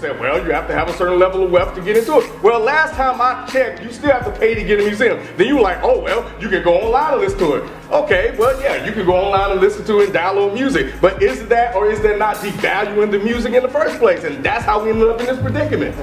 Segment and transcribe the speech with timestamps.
[0.00, 2.42] say, well, you have to have a certain level of wealth to get into it.
[2.42, 5.18] Well, last time I checked, you still have to pay to get in a museum.
[5.36, 7.70] Then you were like, oh, well, you can go online and listen to it.
[7.90, 10.94] Okay, well, yeah, you can go online and listen to it and download music.
[11.00, 14.24] But is that or is that not devaluing the music in the first place?
[14.24, 15.94] And that's how we ended up in this predicament.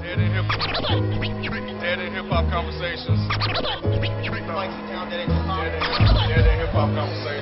[0.00, 0.46] Dead End hip
[1.80, 3.20] Dead End hip hop conversations.
[6.28, 7.39] Dead End hip hop conversations.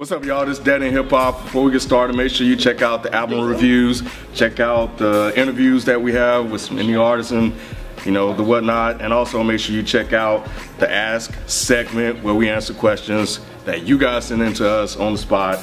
[0.00, 0.46] What's up, y'all?
[0.46, 1.42] This is Dead End Hip Hop.
[1.42, 5.30] Before we get started, make sure you check out the album reviews, check out the
[5.36, 7.52] interviews that we have with some indie artists and
[8.06, 12.32] you know the whatnot, and also make sure you check out the Ask segment where
[12.32, 15.62] we answer questions that you guys send in to us on the spot.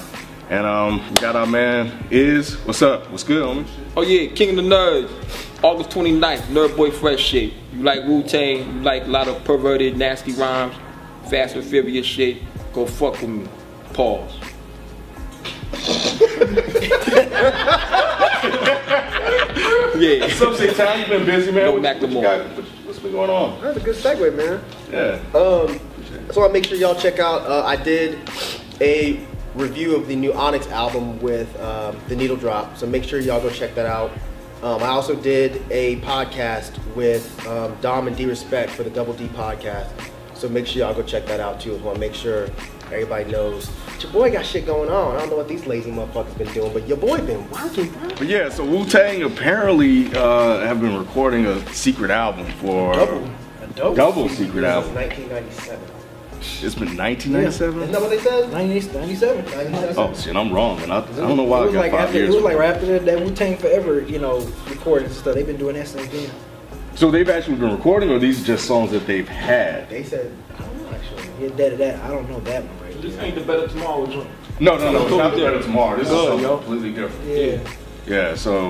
[0.52, 2.58] And um, we got our man Is.
[2.58, 3.10] What's up?
[3.10, 3.66] What's good, homie?
[3.96, 7.54] Oh yeah, King of the Nerds, August 29th, Nerd Boy Fresh shit.
[7.74, 10.76] You like Wu Tang, you like a lot of perverted, nasty rhymes,
[11.28, 12.38] Fast and Furious shit,
[12.72, 13.48] go fuck with me.
[13.94, 14.34] Pause.
[19.98, 20.20] yeah.
[20.22, 21.00] What's up, Say Town?
[21.00, 21.66] you've been busy, man?
[21.66, 22.44] No What- Mac what you tomorrow.
[22.44, 23.62] got- what- What's been going on?
[23.62, 24.62] That's a good segue, man.
[24.92, 25.20] Yeah.
[25.38, 25.80] Um,
[26.32, 27.42] so I make sure y'all check out.
[27.46, 28.18] Uh, I did
[28.80, 29.20] a
[29.56, 32.78] review of the new Onyx album with um, the Needle Drop.
[32.78, 34.12] So make sure y'all go check that out.
[34.64, 39.14] Um, I also did a podcast with um, Dom and D Respect for the Double
[39.14, 39.90] D podcast.
[40.34, 41.96] So make sure y'all go check that out too as well.
[41.96, 42.48] Make sure
[42.92, 43.70] everybody knows
[44.02, 45.16] your boy got shit going on.
[45.16, 48.10] I don't know what these lazy motherfuckers been doing, but your boy been working, bro.
[48.10, 52.94] But yeah, so Wu Tang apparently uh, have been recording a secret album for
[53.76, 53.96] Double.
[53.96, 54.96] double secret Since album.
[54.96, 55.80] 1997.
[56.40, 57.92] It's been Isn't 1997.
[57.92, 58.52] that what they said?
[58.52, 59.38] 1997.
[59.46, 59.96] 1997.
[59.98, 61.92] Oh shit, I'm wrong, and I, I don't know why it I was got like
[61.92, 62.30] five after, years.
[62.30, 64.40] It was like right after that, that Wu Tang Forever, you know,
[64.70, 65.36] recordings and stuff.
[65.36, 66.30] They've been doing that since then.
[66.96, 69.90] So they've actually been recording, or these are just songs that they've had?
[69.90, 70.32] They said,
[71.40, 73.26] Yeah, that, that, I don't know that one right This there.
[73.26, 74.30] ain't the better tomorrow joint.
[74.60, 75.98] No, no, no, it's not Totally Better Tomorrow.
[75.98, 76.58] This is Good, something yo.
[76.58, 77.26] completely different.
[77.28, 77.74] Yeah.
[78.08, 78.70] Yeah, so,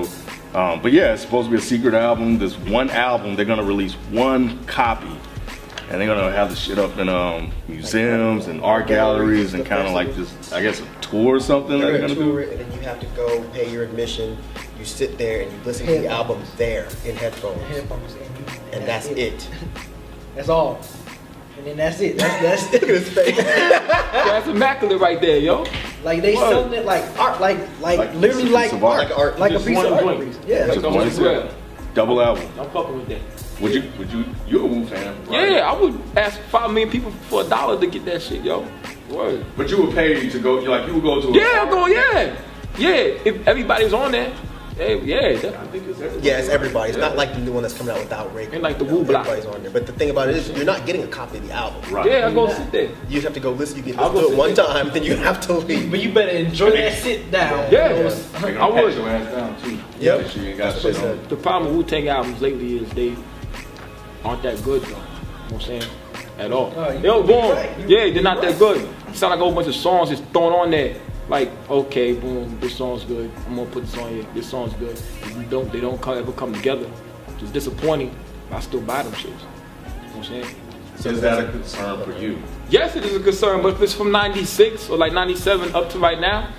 [0.54, 2.38] um, but yeah, it's supposed to be a secret album.
[2.38, 5.06] This one album, they're gonna release one copy,
[5.88, 9.86] and they're gonna have the shit up in um, museums and art galleries and kind
[9.86, 12.50] of like this, I guess, a tour or something They're they're gonna gonna tour do.
[12.50, 14.36] it, and then you have to go pay your admission.
[14.78, 18.44] You sit there and you listen to the album there in headphones, Headphones and, you-
[18.72, 19.48] and that's it.
[20.34, 20.80] That's all.
[21.58, 22.16] And then that's it.
[22.18, 23.36] That's, that's His face.
[24.18, 25.64] That's immaculate right there, yo.
[26.04, 26.48] like they Word.
[26.50, 29.08] selling it like art, like like, Like literally piece like of art.
[29.08, 29.38] Like art.
[29.38, 30.02] like a piece one of art.
[30.04, 30.38] joint.
[30.46, 30.66] Yeah.
[30.66, 31.50] Just Like one a single.
[31.94, 32.48] double album.
[32.58, 33.60] I'm fucking with that.
[33.60, 33.90] Would you?
[33.98, 34.24] Would you?
[34.46, 35.50] You're a Wu fan, right?
[35.50, 38.64] Yeah, I would ask five million people for a dollar to get that shit, yo.
[39.10, 39.44] Word.
[39.56, 40.54] But you would pay to go.
[40.56, 41.28] Like you would go to.
[41.28, 42.36] A Yeah, I'm going, yeah.
[42.78, 42.90] Yeah,
[43.24, 44.32] if everybody's on there,
[44.78, 46.26] hey, yeah, I think it's everybody.
[46.26, 46.88] yeah, it's everybody.
[46.90, 48.46] It's not like the new one that's coming out without Ray.
[48.48, 49.26] Ain't like the You know, Wu Block.
[49.26, 49.70] Everybody's on there.
[49.72, 51.92] But the thing about it is, you're not getting a copy of the album.
[51.92, 52.10] Right.
[52.10, 52.84] yeah, I go sit there.
[53.08, 53.76] You just have to go listen.
[53.78, 54.64] You can I'll listen go to it one there.
[54.66, 55.90] time, then you have to leave.
[55.90, 57.70] But you better enjoy that sit down.
[57.70, 58.94] Yeah, They're I gonna would.
[58.94, 59.78] your ass down too.
[60.00, 60.28] Yep.
[60.30, 61.18] Sure you ain't got That's what shit they on.
[61.18, 61.28] said.
[61.28, 63.16] The problem with Wu Tang albums lately is they
[64.24, 64.88] aren't that good, though.
[64.88, 64.98] You know
[65.48, 65.82] what I'm saying?
[66.38, 66.72] At all.
[66.76, 67.50] Oh, you- Yo, you boom.
[67.50, 67.78] right.
[67.88, 68.50] Yeah, they're not right.
[68.50, 68.88] that good.
[69.14, 70.96] sound like a whole bunch of songs just thrown on there.
[71.28, 73.30] Like, okay, boom, this song's good.
[73.46, 74.26] I'm gonna put this on here.
[74.34, 74.96] This song's good.
[74.96, 76.90] If you don't, they don't come, ever come together.
[77.40, 78.14] It's disappointing.
[78.48, 79.26] but I still buy them shits.
[79.26, 80.54] You know what I'm saying?
[80.96, 82.42] So is that a concern for you?
[82.70, 85.98] Yes, it is a concern, but if it's from 96 or like 97 up to
[85.98, 86.52] right now,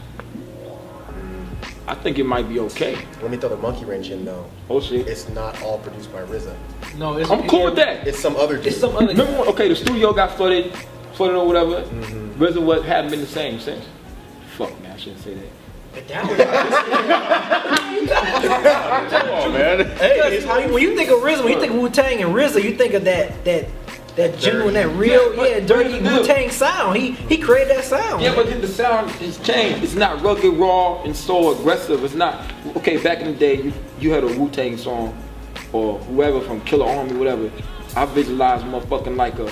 [1.88, 2.96] I think it might be okay.
[3.20, 4.46] Let me throw the monkey wrench in though.
[4.70, 5.08] Oh shit.
[5.08, 6.56] It's not all produced by RZA.
[6.98, 8.08] No, it's I'm cool with that.
[8.08, 8.68] It's some other dude.
[8.68, 9.08] It's some other.
[9.08, 10.72] Remember okay, the studio got flooded,
[11.14, 11.82] flooded or whatever.
[11.82, 12.44] Mm-hmm.
[12.44, 13.84] RZA what hadn't been the same since.
[14.60, 15.50] Fuck man, I shouldn't say that.
[15.94, 16.38] But that was-
[19.10, 19.78] Come on, man.
[19.78, 22.34] Because when you- when you think of RZA, when you think of Wu Tang and
[22.36, 23.66] RZA, you think of that that
[24.16, 26.22] that genuine, that real, Yeah, but yeah, dirty here's the deal.
[26.22, 26.98] Wu Tang sound.
[26.98, 28.22] He he created that sound.
[28.22, 29.84] Yeah, but then the sound has changed.
[29.84, 32.04] It's not rugged, raw, and so aggressive.
[32.04, 32.42] It's not
[32.78, 32.98] okay.
[32.98, 35.18] Back in the day, you you had a Wu Tang song,
[35.72, 37.50] or whoever from Killarmy, whatever.
[37.96, 39.50] I visualized motherfucking like a,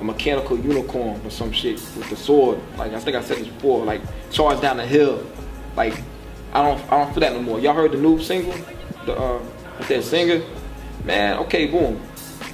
[0.00, 2.58] a mechanical unicorn or some shit with the sword.
[2.76, 3.84] Like I think I said this before.
[3.84, 4.00] Like
[4.30, 5.24] charge down the hill.
[5.76, 6.02] Like
[6.52, 7.60] I don't I don't feel that no more.
[7.60, 8.54] Y'all heard the new single,
[9.06, 9.42] the uh,
[9.78, 10.42] with that singer,
[11.04, 11.38] man.
[11.38, 12.00] Okay, boom,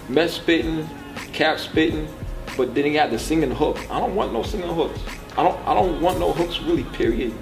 [0.08, 0.88] mess spitting,
[1.32, 2.08] cap spitting,
[2.56, 3.78] but then he had the singing hook.
[3.90, 5.00] I don't want no singing hooks.
[5.37, 6.84] I don't I don't want no hooks really.
[6.84, 7.34] Period.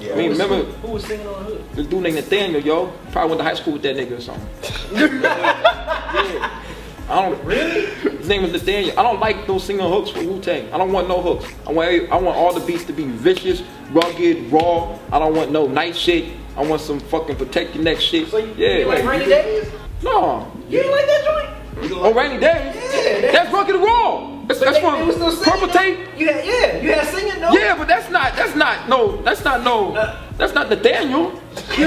[0.00, 0.12] Yeah.
[0.12, 1.64] I mean, remember Who was singing on the hood?
[1.74, 2.86] this dude named Nathaniel, yo.
[3.10, 4.48] Probably went to high school with that nigga or something.
[4.92, 6.62] yeah.
[7.08, 7.86] I don't really.
[8.28, 9.00] His name is Nathaniel.
[9.00, 10.70] I don't like those single hooks for Wu Tang.
[10.70, 11.50] I don't want no hooks.
[11.66, 14.98] I want I want all the beats to be vicious, rugged, raw.
[15.10, 16.36] I don't want no nice shit.
[16.54, 18.28] I want some fucking protect your neck shit.
[18.28, 18.78] So you, yeah.
[18.80, 19.72] you like rainy days?
[20.02, 20.46] No.
[20.68, 21.94] You didn't like that joint?
[21.94, 22.76] Oh, rainy days.
[22.76, 23.32] Yeah.
[23.32, 24.37] That's and roll.
[24.48, 25.72] That's, that's They- they was still purple though.
[25.74, 25.98] tape.
[26.16, 27.52] You had, yeah, you had singing though.
[27.52, 31.26] Yeah, but that's not that's not no that's not no uh, that's not Nathaniel.
[31.28, 31.68] It was,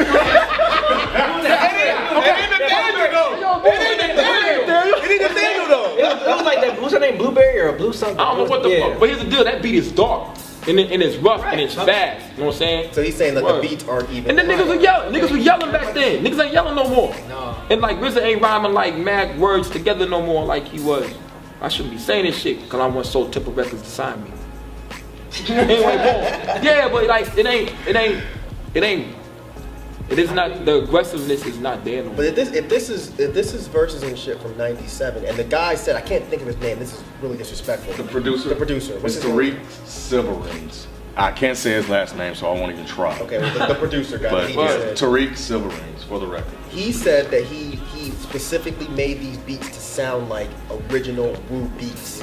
[3.65, 4.85] it ain't Nathaniel.
[4.95, 5.97] It ain't Nathaniel though.
[5.97, 6.79] It was like that.
[6.79, 7.17] What's her name?
[7.17, 8.19] Blueberry or a blue something?
[8.19, 8.89] I don't know what the yeah.
[8.89, 8.99] fuck.
[8.99, 10.37] But here's the deal, that beat is dark.
[10.67, 12.31] And, it, and it's rough and it's fast.
[12.33, 12.93] You know what I'm saying?
[12.93, 13.63] So he's saying that Word.
[13.63, 14.29] the beats aren't even.
[14.29, 15.11] And then niggas were yelling.
[15.11, 16.23] Niggas were yelling back then.
[16.23, 17.15] Niggas ain't yelling no more.
[17.27, 17.57] No.
[17.71, 21.11] And like RZA ain't rhyming like mad words together no more like he was.
[21.61, 24.31] I shouldn't be saying this shit because I want Soul Temple Records to sign me.
[25.47, 26.63] anyway, boom.
[26.63, 28.23] Yeah, but like it ain't, it ain't,
[28.73, 29.15] it ain't.
[30.09, 32.09] It is not the aggressiveness is not there no.
[32.09, 35.37] But if this if this is if this is verses and shit from '97, and
[35.37, 36.79] the guy said I can't think of his name.
[36.79, 37.93] This is really disrespectful.
[37.93, 38.49] The producer.
[38.49, 38.99] The producer.
[38.99, 39.55] What's It's his name?
[39.55, 40.87] Tariq Cilvaringz.
[41.15, 43.17] I can't say his last name, so I won't even try.
[43.19, 44.31] Okay, well, the, the producer guy.
[44.31, 46.57] But he, yeah, said, Tariq Cilvaringz for the record.
[46.69, 47.80] he said that he he
[48.21, 50.49] specifically made these beats to sound like
[50.89, 52.21] original Wu beats.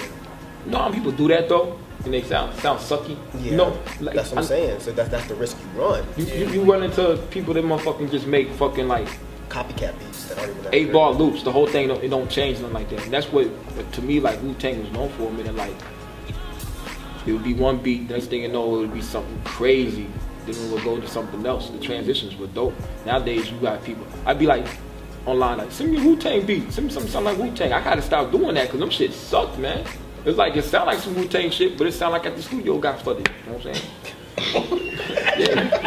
[0.71, 1.79] How people do that though?
[2.05, 3.17] And they sound sound sucky.
[3.41, 4.81] Yeah, You know, like, that's what I'm I- saying.
[4.81, 6.05] So that's that's the risk you run.
[6.17, 9.09] You, you, you run into people that motherfucking just make fucking like
[9.49, 11.43] Copycat beats that aren't even that eight bar loops.
[11.43, 13.03] The whole thing don't, it don't change nothing like that.
[13.05, 13.49] And that's what,
[13.95, 15.29] to me like Wu Tang was known for.
[15.29, 15.73] I mean, like
[17.27, 18.09] it would be one beat.
[18.09, 20.07] Next thing you know, it would be something crazy.
[20.47, 21.69] Then it would go to something else.
[21.71, 22.75] The transitions were dope.
[23.05, 24.07] Nowadays, you got people.
[24.25, 24.67] I'd be like
[25.29, 26.73] online like send me a Wu Tang beat.
[26.73, 27.73] Send me something sound like Wu Tang.
[27.73, 29.85] I gotta stop doing that because them shit sucked, man.
[30.25, 32.43] It's like it sound like some Wu Tang shit, but it sound like at the
[32.43, 33.29] studio got flooded.
[33.47, 34.85] You know what I'm saying?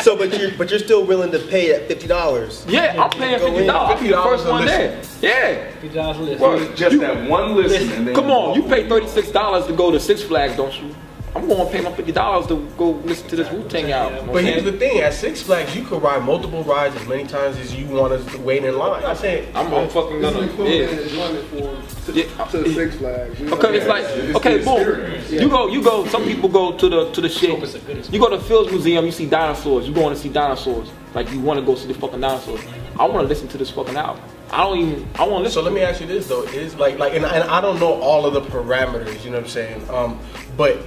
[0.02, 2.66] So, but you're but you're still willing to pay that fifty dollars.
[2.68, 3.68] Yeah, I'm paying Go fifty in.
[3.68, 3.98] dollars.
[3.98, 5.02] I'll be the $50 first one there.
[5.22, 5.72] Yeah.
[5.84, 6.40] You guys listen.
[6.42, 6.76] Word.
[6.78, 7.92] Just that one listen.
[7.92, 10.74] And then Come on, you pay thirty six dollars to go to Six Flags, don't
[10.82, 10.96] you?
[11.34, 14.14] I'm going to pay my fifty dollars to go listen to this Wu Tang album.
[14.16, 16.96] you know what But here's the thing: at Six Flags, you could ride multiple rides
[16.98, 19.04] as many times as you want us to wait in line.
[19.06, 20.46] I said, I'm, I'm fucking gonna.
[20.70, 20.90] Yeah.
[20.90, 23.40] enjoyment for Yeah, to the Six Flags.
[23.40, 23.58] you know?
[23.58, 24.78] Okay, it's like it's okay, boom.
[24.82, 25.32] experience.
[25.32, 26.06] You go, you go.
[26.08, 27.52] Some people go to the to the shit.
[27.64, 28.10] it's a good experience.
[28.12, 29.88] You go to Fields Museum, you see dinosaurs.
[29.88, 30.90] You going to see dinosaurs.
[31.14, 32.62] Like you want to go see the fucking dinosaurs.
[33.00, 34.22] I want to listen to this fucking album.
[34.52, 35.08] I don't even.
[35.16, 35.52] I want to listen.
[35.54, 37.94] So let me ask you this though: Is like like, and, and I don't know
[38.02, 39.24] all of the parameters.
[39.24, 39.90] You know what I'm saying?
[39.90, 40.20] Um,
[40.58, 40.78] but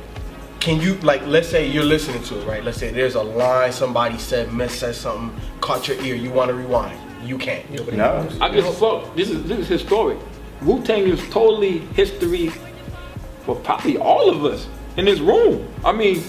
[0.61, 2.65] can you like, let's say you're listening to it, right?
[2.65, 6.15] Let's say there's a line somebody said, miss said something, caught your ear.
[6.15, 6.99] You want to rewind?
[7.29, 7.69] You can't.
[7.93, 8.29] No.
[8.41, 9.15] I just fuck.
[9.17, 10.19] This is this is historic.
[10.63, 12.49] Wu Tang is totally history
[13.45, 14.67] for probably all of us
[14.97, 15.69] in this room.
[15.85, 16.23] I mean,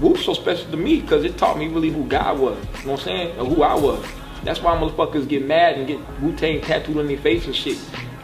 [0.00, 2.56] Wu's so special to me because it taught me really who God was.
[2.80, 3.38] You know what I'm saying?
[3.38, 4.04] Or who I was.
[4.44, 7.78] That's why motherfuckers get mad and get Wu Tang tattooed on their face and shit.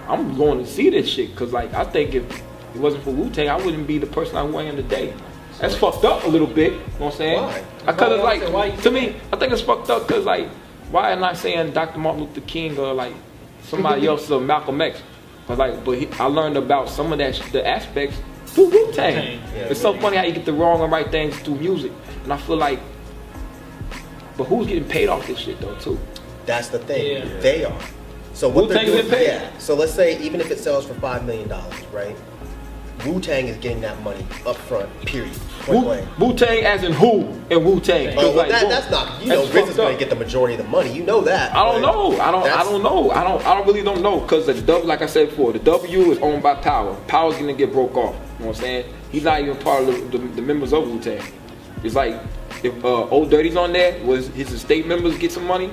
[0.08, 2.42] I'm going to see this shit because like I think if
[2.76, 5.14] it wasn't for Wu Tang, I wouldn't be the person I am wearing today.
[5.58, 6.72] That's fucked up a little bit.
[6.72, 7.42] You know what I'm saying?
[7.42, 7.64] Why?
[7.86, 10.48] Because it's like Why to me, I think it's fucked up because like
[10.90, 11.98] why am I saying Dr.
[11.98, 13.14] Martin Luther King or like
[13.62, 15.02] somebody else or Malcolm X?
[15.46, 18.92] But like, but he, I learned about some of that sh- the aspects through Wu
[18.92, 19.40] Tang.
[19.54, 21.92] it's so funny how you get the wrong and right things through music,
[22.24, 22.80] and I feel like,
[24.36, 25.98] but who's getting paid off this shit though too?
[26.44, 27.16] That's the thing.
[27.16, 27.40] Yeah.
[27.40, 27.80] They are.
[28.34, 29.26] So what they're doing, paid.
[29.28, 29.58] yeah.
[29.58, 32.14] So let's say even if it sells for five million dollars, right?
[33.06, 34.88] Wu Tang is getting that money up front.
[35.06, 35.32] Period.
[35.68, 38.16] Wu Tang as in who and Wu Tang.
[38.16, 39.20] Oh, well, that, that's not.
[39.22, 40.92] You know, Riz is going to get the majority of the money.
[40.92, 41.54] You know that.
[41.54, 42.20] I don't know.
[42.20, 42.46] I don't.
[42.46, 43.10] I don't know.
[43.10, 43.44] I don't.
[43.46, 46.18] I don't really don't know because the W, like I said before, the W is
[46.18, 46.94] owned by Power.
[47.08, 48.14] Power's gonna get broke off.
[48.14, 48.94] You know what I'm saying?
[49.10, 51.22] He's not even part of the, the, the members of Wu Tang.
[51.82, 52.20] It's like
[52.62, 55.70] if uh, Old Dirty's on there, was his estate members get some money?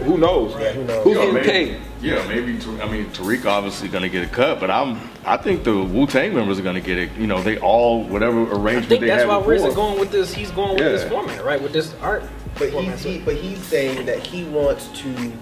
[0.00, 0.52] Who knows?
[0.60, 1.04] Yeah, who knows?
[1.04, 1.80] Who's Yeah, getting maybe, paid?
[2.00, 2.58] yeah, maybe.
[2.82, 5.00] I mean, Tariq obviously going to get a cut, but I'm.
[5.24, 7.12] I think the Wu Tang members are going to get it.
[7.16, 9.98] You know, they all whatever I arrangement think they that's had why Riz is going
[9.98, 10.32] with this.
[10.34, 10.88] He's going with Yeah.
[10.90, 11.60] this format, right?
[11.62, 12.24] With this art.
[12.58, 12.92] But format.
[12.98, 15.32] he's, he, but he's saying that he wants to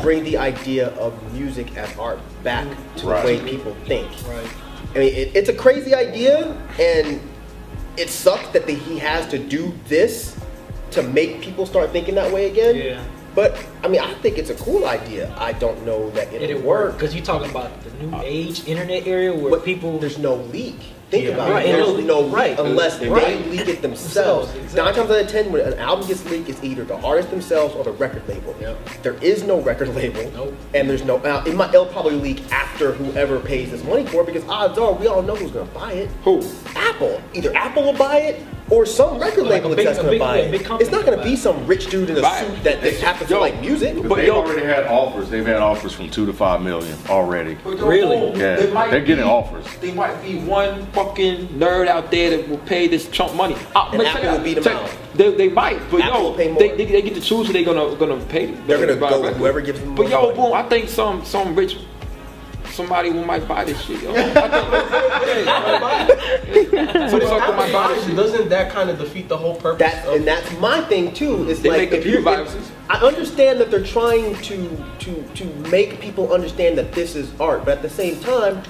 [0.00, 2.66] bring the idea of music as art back
[2.96, 3.20] to Right.
[3.26, 4.08] the way people think.
[4.28, 4.46] right.
[4.94, 7.20] I mean, it, it's a crazy idea, and
[7.96, 10.36] it sucks that the, he has to do this
[10.92, 12.76] to make people start thinking that way again.
[12.76, 13.02] Yeah.
[13.34, 15.34] But I mean, I think it's a cool idea.
[15.38, 16.84] I don't know that it'll, It'll work.
[16.90, 19.98] work because you're talking about the new uh, age internet area where But people.
[19.98, 20.76] there's no leak.
[21.10, 21.30] Think Yeah.
[21.32, 21.72] about Right, it.
[21.72, 22.58] There's and no no- leak right.
[22.58, 24.50] unless they leak it themselves.
[24.52, 24.92] Themselves, Nine exactly.
[24.94, 27.84] times out of ten, when an album gets leaked, it's either the artist themselves or
[27.84, 28.54] the record label.
[28.60, 28.88] Yep.
[29.02, 30.30] There is no record label.
[30.34, 30.54] Nope.
[30.74, 31.18] And there's no.
[31.18, 34.78] Now, it might, it'll probably leak after whoever pays this money for it because odds
[34.78, 36.10] are we all know who's going to buy it.
[36.24, 36.42] Who?
[36.74, 37.20] Apple.
[37.34, 40.54] Either Apple will buy it or some record Like label big- that's gonna buy it.
[40.54, 42.46] It's not gonna gonna be some rich dude in a Right.
[42.46, 43.94] suit that just happens to Yo, like music.
[44.08, 45.28] but They've yo- already had offers.
[45.28, 47.58] They've had offers from two to five million already.
[47.66, 48.30] Really?
[48.30, 49.66] Yeah, There might they're getting be- offers.
[49.82, 53.56] There might be one fucking nerd out there that will pay this chunk money.
[53.76, 54.90] Uh, And Apple check it will beat 'em check- out.
[55.14, 56.76] They, they might, but Apple yo, will pay they, more.
[56.78, 58.46] they, they get to choose who they gonna gonna pay.
[58.66, 61.54] They're gonna buy go with whoever gives them But yo, boom, I think some some
[61.54, 61.76] rich
[62.72, 64.02] somebody who might buy this shit.
[64.02, 64.12] Yo.
[64.14, 66.06] I
[66.52, 68.16] think, yeah, some sucker might buy this shit.
[68.16, 69.78] Doesn't that kind of defeat the whole purpose?
[69.92, 71.48] That of, and that's my thing too.
[71.48, 72.70] Is They like make if computer you're- viruses.
[72.90, 77.64] I understand that they're trying to to to make people understand that this is art,
[77.64, 78.62] but at the same time,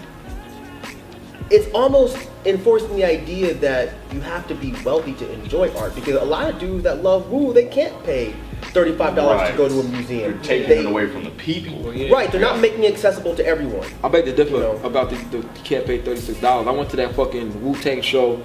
[1.50, 5.94] it's almost enforcing the idea that you have to be wealthy to enjoy art.
[5.94, 8.34] Because a lot of dudes that love Wu, they can't pay
[8.72, 10.32] thirty five dollars to go to a museum.
[10.32, 11.78] You're taking They- it away from the people.
[12.10, 13.86] Right, they're not making it accessible to everyone.
[14.02, 14.80] I bet to differ You know.
[14.84, 16.66] about the, the you can't pay thirty six dollars.
[16.66, 18.42] I went to that fucking Wu Tang show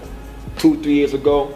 [0.57, 1.53] two three years ago.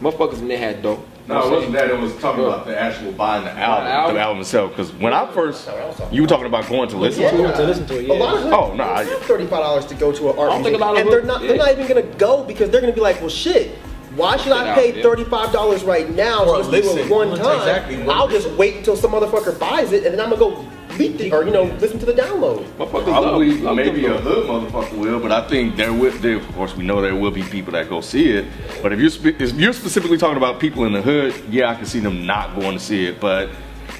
[0.00, 1.02] Motherfuckers in there had dough.
[1.28, 1.90] No, it wasn't that.
[1.90, 4.14] It was talking about the actual buying the album, album?
[4.14, 4.70] the album itself.
[4.70, 5.68] Because when I first,
[6.12, 7.30] you were talking about going to listen Yeah.
[7.32, 7.56] to it.
[7.56, 9.94] To listen to it, A lot of Oh, no, I- they have thirty-five dollars to
[9.96, 11.40] go to an art I don't think museum, a lot of and they're not.
[11.40, 13.76] They're not even gonna go because they're gonna be like, well, shit.
[14.16, 17.36] Why should I pay thirty-five dollars right now to Or listen to it one Well,
[17.38, 17.58] time?
[17.58, 18.02] exactly.
[18.08, 20.64] I'll just wait until some motherfucker buys it, and then I'm gonna go
[20.96, 22.64] leak it or you know listen to the download.
[22.78, 26.12] Motherfuckers Probably, love, love maybe a hood motherfucker will, but I think there will.
[26.18, 28.46] There, of course, we know there will be people that go see it.
[28.82, 31.74] But if you're spe- if you're specifically talking about people in the hood, yeah, I
[31.74, 33.20] can see them not going to see it.
[33.20, 33.50] But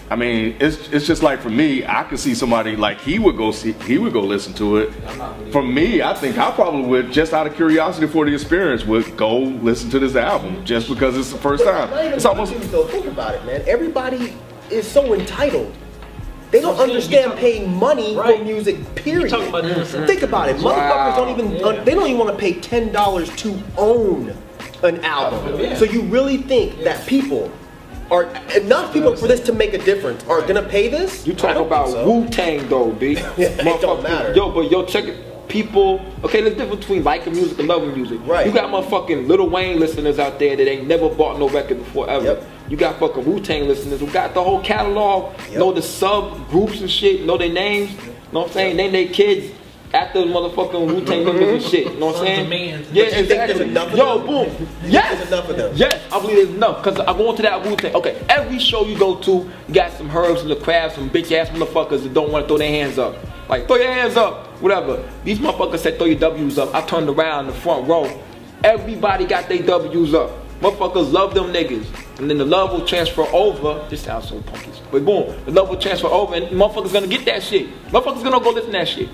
[0.08, 3.36] I mean, it's it's just like for me, I could see somebody like he would
[3.36, 4.92] go see, he would go listen to it.
[5.50, 9.16] For me, I think I probably would, just out of curiosity for the experience, would
[9.16, 11.90] go listen to this album just because it's the first time.
[11.90, 12.86] Not even It's almost dudes, though.
[12.86, 13.64] Think about it, man.
[13.66, 14.36] Everybody
[14.70, 15.74] is so entitled.
[16.52, 18.94] They don't understand talk- paying money for music.
[18.94, 19.32] Period.
[19.32, 19.64] about.
[20.06, 20.56] Think about it.
[20.58, 21.50] Motherfuckers don't even.
[21.56, 21.82] Yeah.
[21.82, 24.36] they don't even want to pay ten dollars to own
[24.84, 25.60] an album.
[25.60, 25.74] Yeah.
[25.74, 27.50] So you really think that people
[28.10, 28.24] are
[28.56, 31.26] enough people for this to make a difference are gonna pay this?
[31.26, 32.08] You talk about so.
[32.08, 33.16] Wu Tang though, B.
[33.36, 34.32] It don't matter.
[34.34, 35.22] Yo, but yo, check it.
[35.48, 38.18] People, okay, there's a difference between liking music and loving music.
[38.26, 38.46] Right.
[38.46, 42.10] You got motherfucking Lil Wayne listeners out there that ain't never bought no record before
[42.10, 42.24] ever.
[42.24, 42.44] Yep.
[42.68, 45.58] You got fucking Wu Tang listeners who got the whole catalog, Yep.
[45.58, 47.90] know the sub groups and shit, know their names.
[48.32, 48.76] Know what I'm saying?
[48.76, 49.52] Name their kids
[49.94, 51.38] after the motherfucking Wu Tang mm-hmm.
[51.38, 51.92] members and shit.
[51.92, 52.40] You know what I'm saying?
[52.44, 52.86] of Man.
[52.92, 53.68] Yeah, But think exactly.
[53.68, 54.26] enough of Yo, them?
[54.26, 54.68] boom.
[54.84, 55.18] Yes.
[55.18, 55.72] think enough of them?
[55.76, 57.94] Yes, I believe there's enough because I go into that Wu Tang.
[57.94, 59.32] Okay, every show you go to,
[59.68, 62.48] you got some herbs and the crabs, some bitch ass motherfuckers that don't want to
[62.48, 63.16] throw their hands up.
[63.48, 65.08] Like throw your hands up, whatever.
[65.24, 66.74] These motherfuckers said throw your W's up.
[66.74, 68.22] I turned around in the front row.
[68.64, 70.30] Everybody got their W's up.
[70.60, 71.86] Motherfuckers love them niggas.
[72.18, 73.86] And then the love will transfer over.
[73.90, 74.72] This sounds so punky.
[74.90, 77.68] But boom, the love will transfer over and motherfuckers gonna get that shit.
[77.88, 79.08] Motherfuckers gonna go listen to that shit.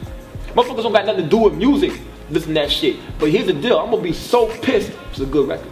[0.54, 1.92] Motherfuckers don't got nothing to do with music.
[2.30, 2.96] Listen to that shit.
[3.18, 3.78] But here's the deal.
[3.78, 4.92] I'm gonna be so pissed.
[5.10, 5.68] It's a good record.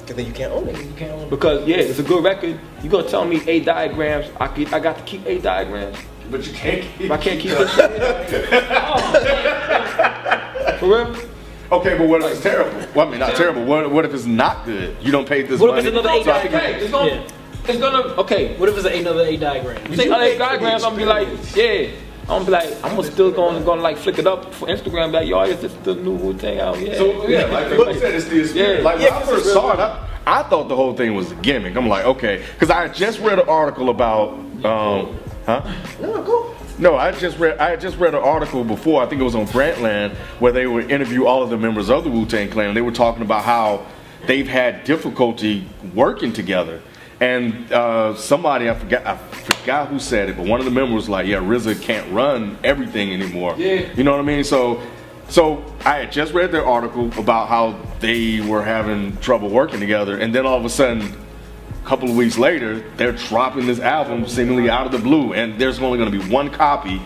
[0.00, 0.76] Because then you can't own it.
[0.84, 1.30] You can't own it.
[1.30, 2.58] Because yeah, it's a good record.
[2.82, 4.30] You gonna tell me eight diagrams?
[4.40, 5.96] I could, I got to keep eight diagrams.
[6.30, 6.84] but you can't.
[7.00, 7.90] If I can't keep this shit.
[10.78, 11.16] For real?
[11.70, 12.80] Okay, but what if it's terrible?
[12.94, 13.64] Well, I mean, not terrible.
[13.64, 14.96] What, what if it's not good?
[15.02, 16.82] You don't pay this What if it's another eight so diagrams?
[16.82, 17.28] It's gonna, Yeah.
[17.68, 17.98] it's gonna.
[18.22, 19.94] Okay, What if it's a- another eight diagram?
[19.94, 20.82] say eight diagrams.
[20.84, 21.88] I'm gonna be like, yeah.
[22.30, 25.06] I'm gonna be like, I'm gonna still gonna, gonna like flick it up for Instagram.
[25.12, 26.78] Be like, yo, is this the new Wu Tang out?
[26.78, 26.94] Yeah.
[26.96, 28.54] So yeah, like you said, it's the experience.
[28.54, 28.84] Yeah.
[28.84, 31.14] Like when Yeah, I 'cause first it's saw it, I, I thought the whole thing
[31.14, 31.74] was a gimmick.
[31.74, 34.32] I'm like, okay, because I just read an article about,
[34.62, 35.16] um,
[35.46, 35.74] huh?
[36.02, 36.54] No, go.
[36.78, 37.58] No, I just read.
[37.58, 39.02] I just read an article before.
[39.02, 42.04] I think it was on Grantland where they would interview all of the members of
[42.04, 42.74] the Wu Tang Clan.
[42.74, 43.86] They were talking about how
[44.26, 46.82] they've had difficulty working together.
[47.20, 50.94] And uh, somebody I forgot I forgot who said it, but one of the members
[50.94, 53.92] was like, "Yeah, RZA can't run everything anymore." Yeah.
[53.94, 54.44] you know what I mean.
[54.44, 54.80] So,
[55.28, 60.16] so I had just read their article about how they were having trouble working together,
[60.16, 64.28] and then all of a sudden a couple of weeks later, they're dropping this album
[64.28, 67.02] seemingly out of the blue, and there's only going to be one copy,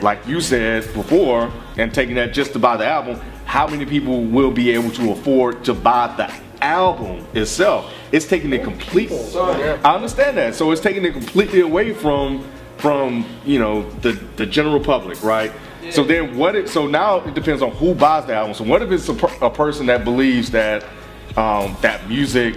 [0.00, 3.20] like you said before, and taking that just to buy the album.
[3.44, 7.92] How many people will be able to afford to buy the album itself?
[8.12, 9.16] It's taking it completely.
[9.84, 10.54] I understand that.
[10.54, 12.44] So it's taking it completely away from
[12.78, 15.52] from you know the the general public, right?
[15.90, 16.56] So then what?
[16.56, 18.54] It, so now it depends on who buys the album.
[18.54, 20.82] So what if it's a, per- a person that believes that
[21.36, 22.56] um, that music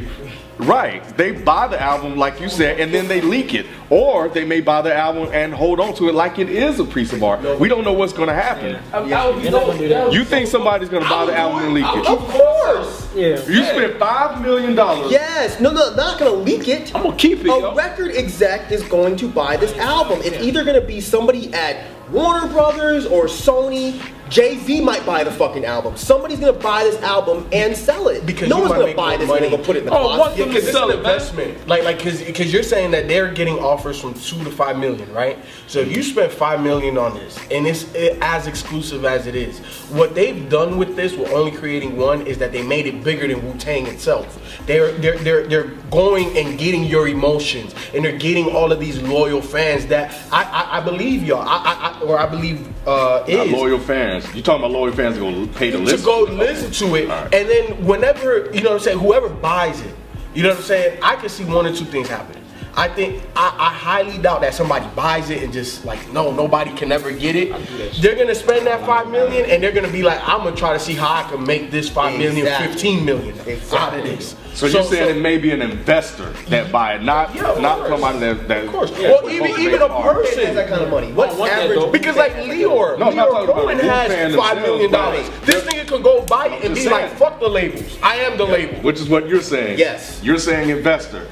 [0.60, 1.01] Right.
[1.18, 3.66] They buy the album, like you said, and then they leak it.
[3.89, 6.86] Or they may buy the album and hold on to it like it is a
[6.86, 7.60] piece of art.
[7.60, 8.75] We don't know what's going to happen.
[8.94, 9.01] I, I
[9.39, 10.12] You're not so- gonna do that.
[10.13, 12.08] You think somebody's going to buy the album and leak it?
[12.08, 13.16] Of course.
[13.16, 13.44] Yeah.
[13.48, 14.75] You spent $5 million.
[15.10, 15.60] Yes.
[15.62, 16.94] No, no, not gonna leak it.
[16.94, 17.74] I'm gonna keep it, A yo.
[17.75, 20.20] record exec is going to buy this album.
[20.24, 24.00] It's either gonna be somebody at Warner Brothers or Sony
[24.30, 25.98] Jay Z might buy the fucking album.
[25.98, 28.26] Somebody's gonna buy this album and sell it.
[28.26, 29.48] Because no one's gonna buy this money.
[29.48, 30.20] and go put it in the Oh, closet.
[30.20, 30.98] what Yeah, them because it's an it, man.
[30.98, 31.68] investment.
[31.68, 35.12] Like, like, because because you're saying that they're getting offers from two to five million,
[35.14, 35.38] right?
[35.68, 39.36] So if you spent five million on this, and it's it, as exclusive as it
[39.36, 39.60] is,
[39.90, 43.28] what they've done with this, with only creating one, is that they made it bigger
[43.28, 44.40] than Wu Tang itself.
[44.66, 49.02] They're they're they're they're going and getting your emotions, and they're getting all of these
[49.02, 53.24] loyal fans that I I, I believe y'all, I, I, I or I believe uh
[53.28, 54.19] Not is loyal fans.
[54.36, 56.06] You talking about loyal fans that go pay to to listen?
[56.06, 56.36] go to it.
[56.36, 57.34] listen to it, All right.
[57.34, 59.94] and then whenever you know what I'm saying, whoever buys it,
[60.34, 62.44] you know what I'm saying, I can see one or two things happening.
[62.76, 66.72] I think I, I highly doubt that somebody buys it and just like no, nobody
[66.76, 67.46] can ever get it.
[67.48, 68.02] do that shit.
[68.04, 70.80] They're gonna spend that five million, and they're gonna be like, I'm gonna try to
[70.80, 72.74] see how I can make this five million, Exactly.
[72.74, 73.40] 15 million
[73.74, 74.36] out of this.
[74.60, 77.78] So, you're saying it may be an investor that buy it, not Yeah, of not
[77.78, 77.89] course.
[77.92, 78.66] somebody that that.
[78.66, 78.92] Of course.
[78.92, 80.18] that well, even even a art.
[80.18, 80.56] Who has person.
[80.56, 81.13] that kind of money?
[81.13, 81.92] What I that, average?
[81.94, 85.46] Because like Lyor, No, I'm Lyor talking about Cohen Wu has five million themselves, dollars.
[85.46, 87.98] This nigga could go buy it and just be like, fuck the labels.
[88.04, 88.82] I am the label.
[88.82, 89.80] Which is what you're saying.
[89.80, 90.20] Yes.
[90.22, 91.25] You're saying investor.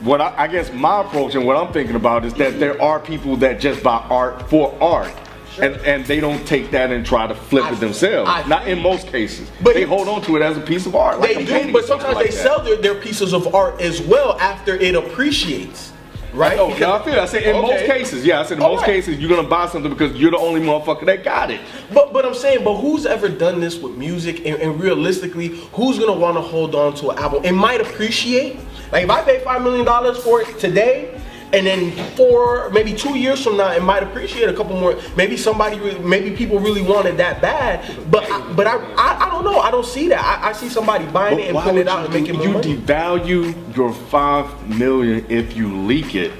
[0.00, 2.98] What I, I guess my approach and what I'm thinking about is that there are
[2.98, 5.12] people that just buy art for art.
[5.60, 8.30] And, and they don't take that and try to flip I- it themselves.
[8.30, 9.50] I- Not in most cases.
[9.62, 11.20] But they it- hold on to it as a piece of art.
[11.20, 12.42] like They a do, painting but sometimes like they that.
[12.42, 15.92] sell their, their pieces of art as well after it appreciates.
[16.34, 16.58] Right?
[16.58, 17.22] Oh, yeah, I feel that.
[17.22, 18.40] I said in most cases, yeah.
[18.40, 18.86] I said in All most right.
[18.96, 21.58] cases you're gonna buy something because you're the only motherfucker that got it.
[21.92, 24.44] But but I'm saying, but who's ever done this with music?
[24.46, 27.44] And, and realistically, who's gonna want to hold on to an album?
[27.46, 28.58] It might appreciate.
[28.92, 31.18] Like if I pay five million dollars for it today,
[31.52, 34.96] and then four, maybe two years from now, it might appreciate a couple more.
[35.16, 37.84] Maybe somebody, maybe people really want it that bad.
[38.10, 39.58] But I, but I, I I don't know.
[39.60, 40.22] I don't see that.
[40.22, 42.36] I, I see somebody buying But it and why putting it out and you, making
[42.36, 42.76] more you money.
[42.76, 46.32] devalue your five million if you leak it?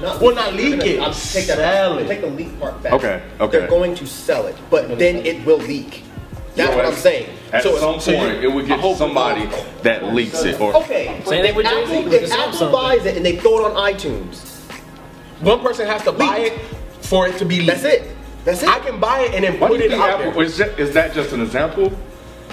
[0.00, 2.04] Not Well, not They're leak gonna- it, I'll take that sell back.
[2.04, 2.08] it.
[2.08, 2.92] Take the leak part back.
[2.94, 3.58] Okay, okay.
[3.60, 6.02] They're going to sell it, but then it will leak.
[6.56, 7.26] That's So what at- I'm saying.
[7.52, 9.48] At So- some so you- point, it would get somebody
[9.82, 10.60] that leaks it.
[10.60, 11.20] Or Okay.
[11.24, 13.72] Same thing if with Jay-Z Apple, if Apple Samsung buys it and they throw it
[13.76, 14.42] on iTunes,
[15.40, 16.54] One person has to buy it
[17.02, 17.82] for it to be leaked.
[17.82, 18.10] that's it.
[18.44, 18.68] That's it.
[18.68, 20.32] I can buy it and then why do put you it think out Apple?
[20.32, 20.42] there.
[20.44, 21.92] Is that, is that just an example?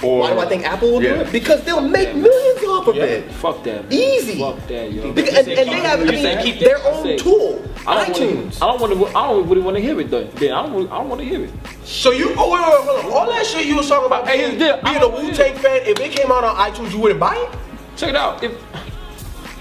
[0.03, 1.15] Or Why do I think Apple will Yeah.
[1.15, 1.31] do it?
[1.31, 3.03] Because they'll make millions off of Yeah.
[3.03, 3.31] it.
[3.33, 3.83] Fuck that.
[3.89, 3.93] Man.
[3.93, 4.39] Easy.
[4.39, 5.11] Fuck that, yo.
[5.13, 8.05] Because, and, and they have I mean, say keep that- their own say- tool, I
[8.05, 8.59] don't iTunes.
[8.59, 9.17] Wanna, I don't want to.
[9.17, 10.23] I don't really want to hear it though.
[10.25, 10.91] Then I don't.
[10.91, 11.49] I don't want to hear it.
[11.83, 13.27] So you, oh wait, wait, wait, hold on.
[13.27, 15.55] All that shit you was talking about Hey, being, yeah, being a don't- Wu Tang
[15.55, 17.49] fan, if it came out on iTunes, you wouldn't buy it?
[17.97, 18.43] Check it out.
[18.43, 18.51] If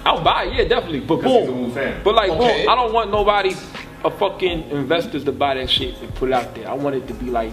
[0.05, 1.01] I'll buy it, yeah, definitely.
[1.01, 1.71] But Because he's a boom.
[1.73, 2.01] Fan.
[2.03, 2.63] But like, Okay.
[2.63, 2.69] boom.
[2.69, 3.55] I don't want nobody,
[4.05, 6.69] a fucking investors to buy that shit and put it out there.
[6.69, 7.53] I want it to be like.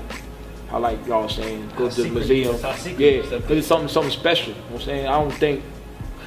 [0.70, 2.52] How like y'all saying, go to the museum.
[2.52, 4.50] that's how secret Yeah, because it's something something special.
[4.54, 5.08] You know what I'm saying?
[5.08, 5.64] I don't think,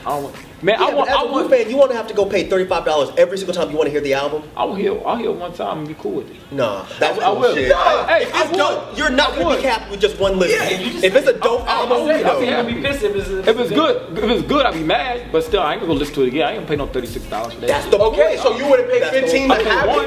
[0.05, 1.90] I don't want, man, Yeah, I want, but as I a want, fan, you want
[1.92, 4.14] to have to go pay thirty-five dollars every single time you want to hear the
[4.14, 4.42] album?
[4.57, 6.37] I'll hear, I'll hear one time and be cool with it.
[6.50, 7.40] Nah, that's I will.
[7.40, 7.68] bullshit.
[7.68, 8.57] Nah, hey, if I it's would.
[8.59, 9.57] dope, you're not I gonna would.
[9.59, 10.59] be happy with just one listen.
[10.61, 12.64] Yeah, you just- if it's a dope I- I- album, I say- you I know.
[12.66, 15.31] say be pissed if it's If it's good, if it's good, I'll be mad.
[15.31, 16.46] But still, I ain't gonna go listen to it again.
[16.48, 17.68] I ain't gonna pay no thirty six dollars for that.
[17.68, 17.92] That's shit.
[17.92, 20.07] the Okay, so you would have paid 15 I to have one.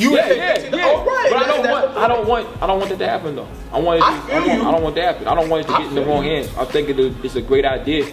[0.00, 0.10] It?
[0.10, 0.84] You Yeah, yeah, yeah.
[0.86, 1.28] All right.
[1.30, 3.48] But I don't want, I don't want, I don't want that to happen though.
[3.72, 4.00] I want it.
[4.00, 4.68] To, I I, don't, you.
[4.68, 5.28] I don't want that to happen.
[5.28, 6.48] I don't want it to I get in the wrong hands.
[6.56, 8.06] I think it, it's a great idea.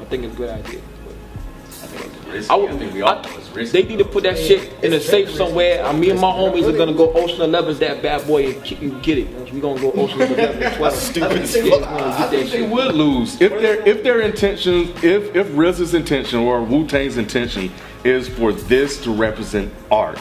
[0.00, 0.80] I think it's a good idea.
[0.80, 2.50] I think it's racist.
[2.50, 5.82] I would, I, they need to put that shit in a safe somewhere.
[5.84, 8.76] Uh, me and my homies are gonna go Ocean 11's that bad boy and ki-
[8.82, 9.52] and get it.
[9.52, 10.94] We gonna go Ocean 11 12.
[10.94, 11.82] Stupid as Yeah, we fuck.
[11.88, 12.70] I think they shit.
[12.70, 17.70] would lose if their if their intention, if if RZA's intention or Wu Tang's intention
[18.04, 20.18] is for this to represent art,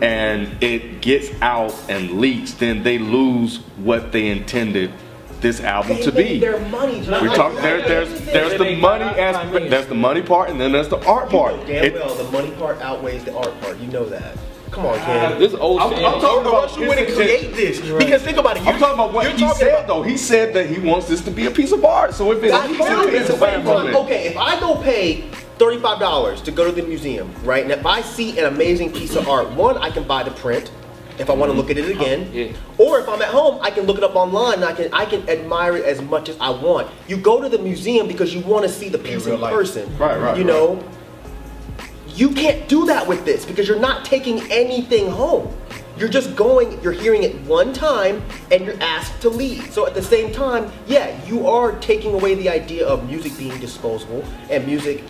[0.00, 4.92] and it gets out and leaks, then they lose what they intended
[5.40, 6.38] this album to be.
[6.40, 7.02] their money.
[7.02, 7.22] John.
[7.22, 7.82] We talk there.
[7.86, 9.68] There's there's the money aspect.
[9.70, 11.56] There's the money part, and then there's the art You part.
[11.58, 13.78] know damn It- well the money part outweighs the art part.
[13.78, 14.36] You know that.
[14.70, 15.38] Come on, Ken.
[15.38, 17.54] This old I'm- I'm talking Or about else you wouldn't create intention.
[17.90, 18.04] this.
[18.04, 18.60] Because think about it.
[18.62, 20.02] I'm you're- talking about what you're he talking said about- though.
[20.02, 22.12] He said that he wants this to be a piece of art.
[22.14, 22.92] So if it That's leaks, fine.
[23.08, 23.62] it takes It's away fine.
[23.64, 23.94] from it.
[23.94, 25.24] Okay, if I go pay
[25.58, 27.62] thirty-five dollars to go to the museum, right?
[27.62, 30.70] And if I see an amazing piece of art, one, I can buy the print
[31.18, 32.00] if I want to look at it mm-hmm.
[32.00, 32.30] again.
[32.32, 32.52] Yeah.
[32.78, 35.04] Or if I'm at home, I can look it up online and I can I
[35.04, 36.90] can admire it as much as I want.
[37.08, 39.96] You go to the museum because you want to see the piece real in person.
[39.96, 40.46] Right, right, You right.
[40.46, 40.88] know,
[42.08, 45.54] you can't do that with this because you're not taking anything home.
[45.96, 49.72] You're just going, you're hearing it one time and you're asked to leave.
[49.72, 53.56] So at the same time, yeah, you are taking away the idea of music being
[53.60, 55.04] disposable and music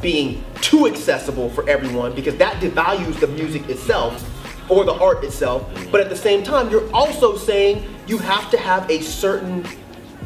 [0.00, 4.26] being too accessible for everyone because that devalues the music itself
[4.70, 5.62] or the art itself.
[5.62, 5.90] Mm-hmm.
[5.90, 9.66] But at the same time, you're also saying you have to have a certain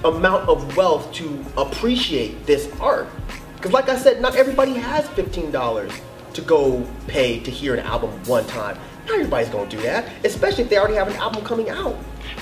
[0.05, 3.09] amount of wealth to appreciate this art.
[3.57, 6.01] Because, like I said, not everybody has $15
[6.35, 8.79] to go pay to hear an album one time.
[9.07, 11.97] Not everybody's gonna do that, especially if they already have an album coming out.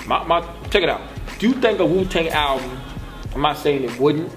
[0.05, 1.01] My, my, check it out.
[1.39, 2.79] Do you think a Wu Tang album?
[3.35, 4.31] I'm not saying it wouldn't,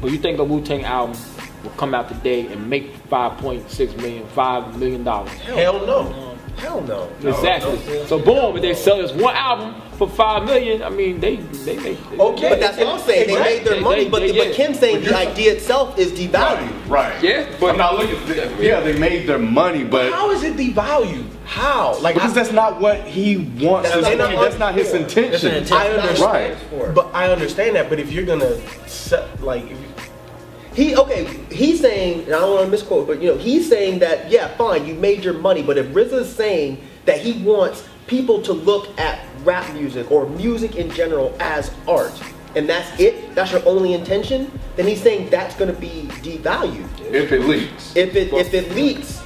[0.00, 1.16] but you think a Wu Tang album
[1.64, 5.32] will come out today and make 5.6 million, 5 million dollars?
[5.40, 6.30] Hell no.
[6.56, 7.08] Hell no.
[7.28, 8.06] Exactly.
[8.06, 11.76] So boom, if they sell this one album for five million, I mean they they
[11.80, 11.98] make.
[12.12, 12.48] Okay.
[12.48, 13.26] But that's what I'm saying.
[13.26, 14.54] They made their They- money, they- but, they- but yeah.
[14.54, 16.70] Kim's saying the idea itself is devalued.
[16.88, 17.20] Right.
[17.22, 18.16] Yeah, but- I'm not looking.
[18.62, 21.26] Yeah, they made their money, but How is it devalued?
[21.44, 21.98] How?
[22.00, 23.90] Like because I- that's not what he wants.
[23.90, 25.50] That's to not That's not his intention.
[25.56, 25.76] intention.
[25.76, 26.94] I understand, Right.
[26.94, 27.90] but I understand that.
[27.90, 29.76] But if you're gonna set like, if you,
[30.74, 31.24] He okay.
[31.50, 34.48] He's saying, and I don't want to misquote, but you know, he's saying that yeah,
[34.56, 38.98] fine, you made your money, but if RZA's saying that he wants people to look
[38.98, 42.12] at rap music or music in general as art,
[42.56, 46.88] and that's it, that's your only intention, then he's saying that's going to be devalued
[47.12, 47.94] If it leaks.
[47.96, 49.22] if it if it leaks,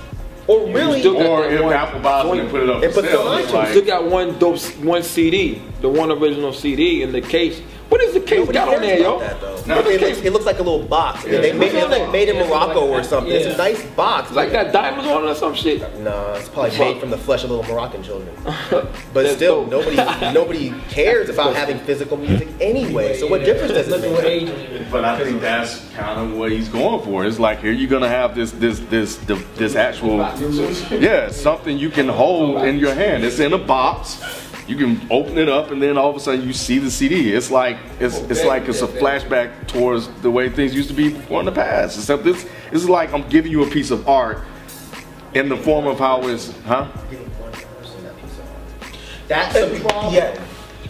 [0.46, 1.00] or really.
[1.00, 3.32] still got Or if one- Apple buys it and put it up for on sale,
[3.38, 3.54] it's iTunes.
[3.54, 7.60] like, Still got one dope, one CD, the one original CD in the case.
[7.88, 9.16] What is the case Nobody got on there, yo?
[9.16, 9.54] about that, though.
[9.66, 9.80] No.
[9.88, 11.24] it, looks, it looks like a little box.
[11.24, 11.40] Yeah.
[11.40, 13.04] They made it like made in Yeah, Morocco like or that.
[13.06, 13.32] something.
[13.32, 14.30] It's a nice box.
[14.30, 15.80] Like that diamonds on it or some shit.
[16.00, 16.80] Nah, it's probably Fuck.
[16.80, 18.34] made from the flesh of little Moroccan children.
[19.14, 19.70] But still, dope.
[19.70, 19.96] nobody
[20.34, 23.16] nobody cares about having physical music anyway.
[23.16, 24.42] So what difference does it Look make?
[24.42, 24.92] age it is.
[24.92, 27.24] But I think that's kind of what he's going for.
[27.24, 30.18] It's like here you're gonna have this this this this, this actual
[31.00, 33.24] yeah something you can hold in your hand.
[33.24, 34.20] It's in a box.
[34.68, 37.32] You can open it up and then all of a sudden you see the CD.
[37.32, 40.94] It's like it's oh, it's like it's a flashback towards the way things used to
[40.94, 41.96] be before in the past.
[41.96, 44.44] Except this this is like I'm giving you a piece of art
[45.34, 46.86] in the form of how it's huh?
[49.26, 50.14] That's uh, the problem.
[50.14, 50.44] yeah.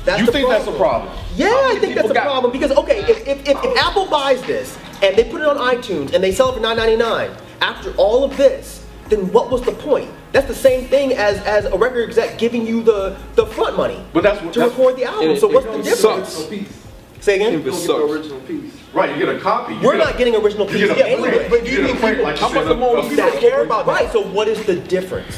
[0.05, 1.13] That's You the think that's a problem?
[1.37, 4.43] Yeah, I think that's a got- problem because okay, if, if, if, if Apple buys
[4.43, 8.25] this and they put it on iTunes and they sell it for $9.99 after all
[8.25, 10.11] of this, then what was the point?
[10.33, 14.03] That's the same thing as as a record exec giving you the the front money
[14.13, 15.31] But that's what to that's, record the album.
[15.31, 16.37] It- so what's it the sucks.
[16.37, 16.75] difference?
[17.21, 17.49] Say again.
[17.49, 17.87] It You don't get sucks.
[17.87, 18.73] the original piece.
[18.93, 19.11] right.
[19.17, 19.75] You get a copy.
[19.75, 21.49] You We're get a- not getting original You pieces get a anyway.
[21.51, 23.63] But do you get a think people- like how much the more people That- care
[23.65, 23.93] about that.
[23.93, 24.13] Right.
[24.13, 25.35] So what is the difference?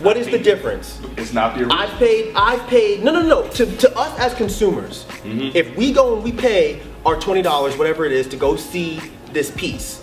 [0.00, 0.98] What is the difference?
[1.18, 1.78] It's not the original.
[1.78, 5.50] I've paid, I've paid, no, no, no, to, to us as consumers, Mm-hmm.
[5.54, 8.98] if we go and we pay our $20, whatever it is, to go see
[9.34, 10.02] this piece,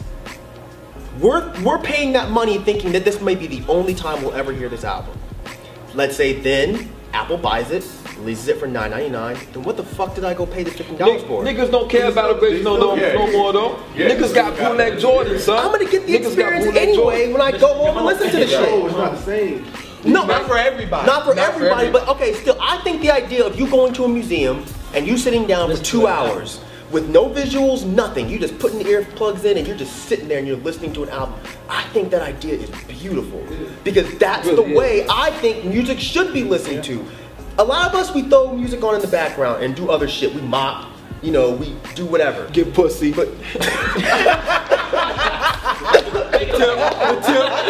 [1.20, 4.52] we're, we're paying that money thinking that this may be the only time we'll ever
[4.54, 5.18] hear this album.
[5.94, 7.86] Let's say then Apple buys it,
[8.18, 11.26] releases it for $9.99, then what the fuck did I go pay the $15 Nick-
[11.28, 11.44] for?
[11.44, 13.14] Niggas don't care about original no, Yeah.
[13.14, 13.80] no more though.
[13.96, 14.10] Yeah.
[14.10, 15.58] Niggas got bootleg Jordan, son.
[15.58, 18.46] I'm gonna get the Niggas experience anyway when I go home and listen to the
[18.52, 19.66] No, it's not the same.
[20.06, 21.08] No, Not for everybody.
[21.08, 22.06] Not for Not for everybody, everybody.
[22.06, 25.18] but okay, still, I think the idea of you going to a museum and you
[25.18, 26.10] sitting down for two to it.
[26.10, 26.60] hours
[26.92, 30.40] with no visuals, nothing, you just putting the earplugs in and you're just sitting there
[30.40, 31.36] and you're listening to an album.
[31.70, 33.46] I think that idea is beautiful
[33.84, 34.78] because that's the is.
[34.78, 37.06] way I think music should be listened to.
[37.60, 40.34] A lot of us, we throw music on in the background and do other shit.
[40.34, 40.90] We mop,
[41.22, 42.48] you know, we do whatever.
[42.50, 43.12] Get pussy.
[43.12, 43.48] But the
[46.56, 46.78] tip.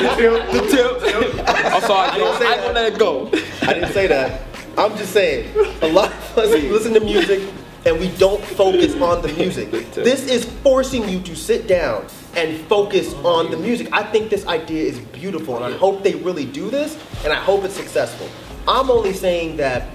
[0.02, 1.48] the tip, the tip.
[1.48, 2.26] I'm sorry, I yo.
[2.26, 3.30] I ain't gonna let it go.
[3.62, 4.44] I didn't say that.
[4.78, 7.42] I'm just saying, a lot of us listen to music
[7.86, 9.72] and we don't focus on the music.
[9.72, 13.90] This is forcing you to sit down and focus on the music.
[13.92, 17.38] I think this idea is beautiful and I hope they really do this and I
[17.38, 18.30] hope it's successful.
[18.68, 19.90] I'm only saying that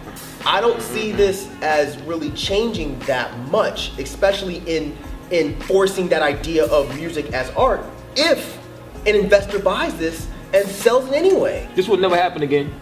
[0.45, 4.97] I don't see this as really changing that much, especially in
[5.31, 7.85] in forcing that idea of music as art.
[8.17, 8.59] If
[9.07, 11.69] an investor buys this and sells it anyway.
[11.75, 12.73] This will never happen again.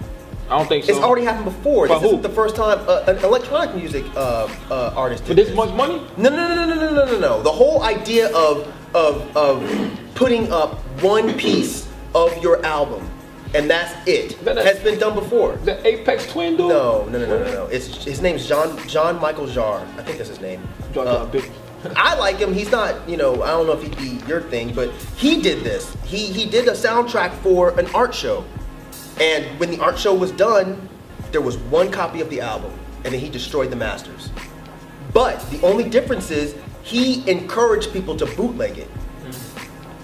[0.51, 0.93] I don't think so.
[0.93, 1.87] It's already happened before.
[1.87, 2.09] By This who?
[2.09, 5.73] isn't the first time uh, an electronic music uh, uh, artist For did this much
[5.75, 6.03] money?
[6.17, 7.43] No, no, no, no, no, no, no, no.
[7.43, 9.63] The whole idea of of of
[10.17, 13.09] putting up one piece of your album
[13.55, 15.53] and that's it But that- has been done before.
[15.65, 16.69] The Aphex Twin dude?
[16.69, 17.67] No, no, no, no, no, no.
[17.67, 19.83] It's his name's John John Michael Jarre.
[19.99, 20.61] I think that's his name.
[20.93, 21.51] John Uh, John Big.
[21.97, 22.53] I like him.
[22.53, 25.63] He's not, you know, I don't know if he'd be your thing, but he did
[25.65, 25.97] this.
[26.05, 28.45] He he did a soundtrack for an art show.
[29.21, 30.89] And when the art show was done,
[31.31, 32.73] there was one copy of the album,
[33.05, 34.31] and then he destroyed the masters.
[35.13, 38.89] But the only difference is he encouraged people to bootleg it.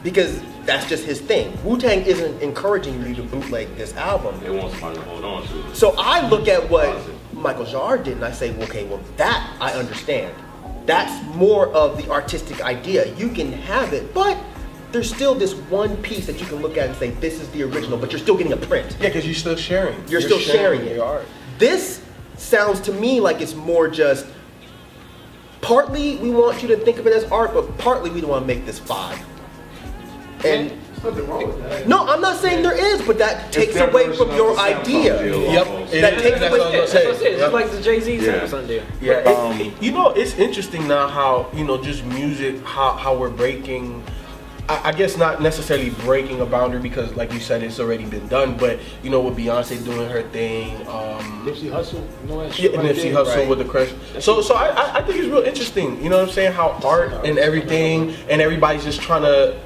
[0.03, 1.57] Because that's just his thing.
[1.65, 4.39] Wu Tang isn't encouraging you to bootleg this album.
[4.41, 5.75] They want somebody to hold on to.
[5.75, 6.97] So I look at what
[7.33, 10.35] Michael Jarre did and I say, okay, well, that I understand.
[10.85, 13.13] That's more of the artistic idea.
[13.15, 14.39] You can have it, but
[14.93, 17.63] there's still this one piece that you can look at and say, this is the
[17.65, 18.97] original, but you're still getting a print.
[19.01, 19.97] Yeah, because you're still sharing.
[20.09, 20.97] You're, still sharing, it.
[20.97, 21.27] your art.
[21.59, 22.03] This
[22.37, 24.27] sounds to me like it's more just
[25.61, 28.47] partly we want you to think of it as art, but partly we want to
[28.47, 29.25] make this five.
[30.45, 30.71] And
[31.03, 31.89] nothing wrong with that.
[31.89, 35.23] No, I'm not saying there is, but that takes away from your idea.
[35.23, 35.41] deal.
[35.53, 35.67] Yep.
[35.93, 36.23] It That is.
[36.23, 37.25] takes away- what I was That's gonna what I say.
[37.25, 37.33] said.
[37.33, 37.53] It's Yep.
[37.53, 38.33] like the Jay Z Yeah.
[38.41, 38.83] Samsung deal.
[39.01, 42.93] Yeah, it- Um, it- you know, it's interesting now how you know just music, how
[42.93, 44.03] how we're breaking.
[44.69, 48.27] I, I guess not necessarily breaking a boundary because, like you said, it's already been
[48.29, 48.57] done.
[48.57, 52.97] But you know, with Beyonce doing her thing, um, Nipsey Hussle, you know yeah, right
[52.97, 53.13] Nipsey?
[53.13, 53.49] Hussle right.
[53.49, 53.93] with the crush.
[54.19, 56.03] So, so I- I think it's real interesting.
[56.03, 56.53] You know what I'm saying?
[56.53, 59.57] How art and everything, and everybody's just trying to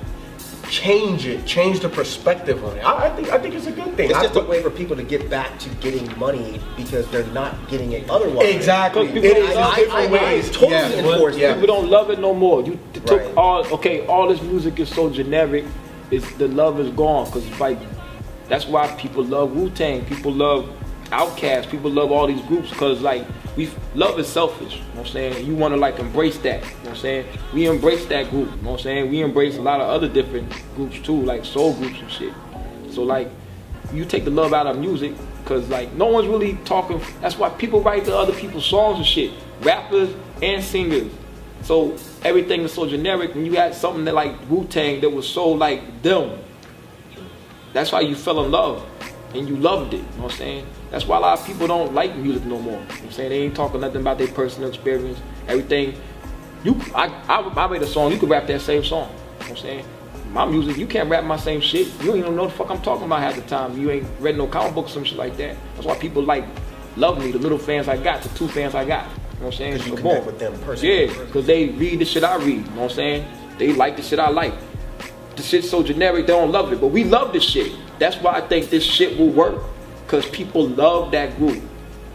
[0.70, 2.80] change it, change the perspective on it.
[2.82, 4.08] I, I think I think it's a good thing.
[4.10, 7.26] It's I- just a way for people to get back to getting money because they're
[7.28, 8.48] not getting it otherwise.
[8.54, 9.08] Exactly.
[9.08, 10.50] Because It people is don't- I- different I- I ways.
[10.50, 10.90] totally Yeah.
[10.92, 11.54] endorse Yeah.
[11.54, 12.62] People don't love it no more.
[12.62, 13.36] You took Right.
[13.36, 14.06] all okay.
[14.06, 15.64] All this music is so generic.
[16.10, 17.78] It's the love is gone because it's like
[18.48, 20.04] that's why people love Wu Tang.
[20.04, 20.68] People love
[21.10, 21.70] Outkast.
[21.70, 24.76] People love all these groups because like we love is selfish.
[24.76, 25.46] You know what I'm saying?
[25.46, 26.62] You want to like embrace that.
[26.62, 27.26] You know what I'm saying?
[27.52, 28.50] We embrace that group.
[28.50, 29.10] You know what I'm saying?
[29.10, 32.32] We embrace a lot of other different groups too, like soul groups and shit.
[32.90, 33.28] So like
[33.92, 37.00] you take the love out of music because like no one's really talking.
[37.20, 41.12] That's why people write to other people's songs and shit, rappers and singers.
[41.62, 43.34] So everything is so generic.
[43.34, 46.38] When you had something that like Wu Tang that was so like them,
[47.72, 48.86] that's why you fell in love
[49.34, 49.98] and you loved it.
[49.98, 50.66] You know what I'm saying?
[50.90, 52.74] That's why a lot of people don't like music no more.
[52.74, 53.30] You know what I'm saying?
[53.30, 55.18] They ain't talking nothing about their personal experience.
[55.46, 55.94] Everything.
[56.64, 58.12] You, I, I, I made a song.
[58.12, 59.08] You could rap that same song.
[59.08, 59.84] You know what I'm saying?
[60.32, 61.86] My music, you can't rap my same shit.
[62.00, 63.78] You don't even know the fuck I'm talking about half the time.
[63.80, 65.56] You ain't read no comic books, some shit like that.
[65.74, 66.44] That's why people like
[66.96, 67.32] love me.
[67.32, 69.04] The little fans I got, the two fans I got.
[69.06, 69.72] You know what I'm saying?
[69.78, 70.26] 'Cause you So, connect boom.
[70.26, 71.06] with them personally.
[71.06, 72.48] Yeah, because they read the shit I read.
[72.48, 73.26] You know what I'm saying?
[73.58, 74.54] They like the shit I like.
[75.36, 76.80] The shit's so generic, they don't love it.
[76.80, 77.72] But we love this shit.
[77.98, 79.62] That's why I think this shit will work.
[80.10, 81.62] Because people love that group.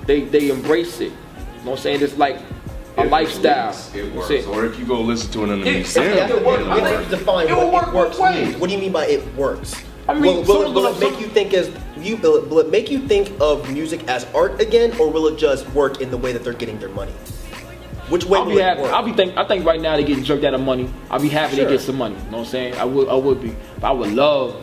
[0.06, 1.06] They they embrace it.
[1.06, 1.16] You know
[1.64, 2.02] what I'm saying?
[2.02, 2.40] It's like a
[3.02, 3.68] If it lifestyle.
[3.72, 4.30] leaks, It works.
[4.32, 4.48] it.
[4.48, 6.46] Or if you go listen to it in the Yeah, museum, yeah, You have It
[6.46, 6.64] works.
[6.66, 8.58] you have to define It will what work it works means.
[8.58, 9.76] What do you mean by it works?
[10.10, 12.60] I mean, will, will, it, will it make you think as you will it, will
[12.60, 16.12] it make you think of music as art again, or will it just work in
[16.12, 17.14] the way that they're getting their money?
[18.10, 18.82] Which way I'll be it happy.
[18.82, 18.92] work?
[18.92, 19.36] I'll be think.
[19.38, 20.90] I think right now they're getting jerked out of money.
[21.10, 21.66] I'll be happy Sure.
[21.66, 22.14] to get some money.
[22.16, 22.76] You know what I'm saying?
[22.76, 23.08] I would.
[23.08, 23.56] I would be.
[23.80, 24.62] But I would love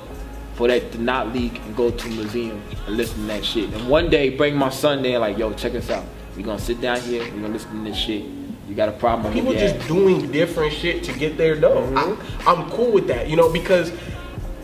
[0.54, 3.72] for that to not leak and go to a museum and listen to that shit.
[3.72, 6.04] And one day bring my son there, like, yo, check us out.
[6.36, 7.24] We gonna sit down here.
[7.24, 8.24] We gonna listen to this shit.
[8.68, 9.32] You got a problem?
[9.32, 9.88] People just ass.
[9.88, 11.82] doing different shit to get their dough.
[11.82, 12.48] Mm-hmm.
[12.48, 13.92] I, I'm cool with that, you know, because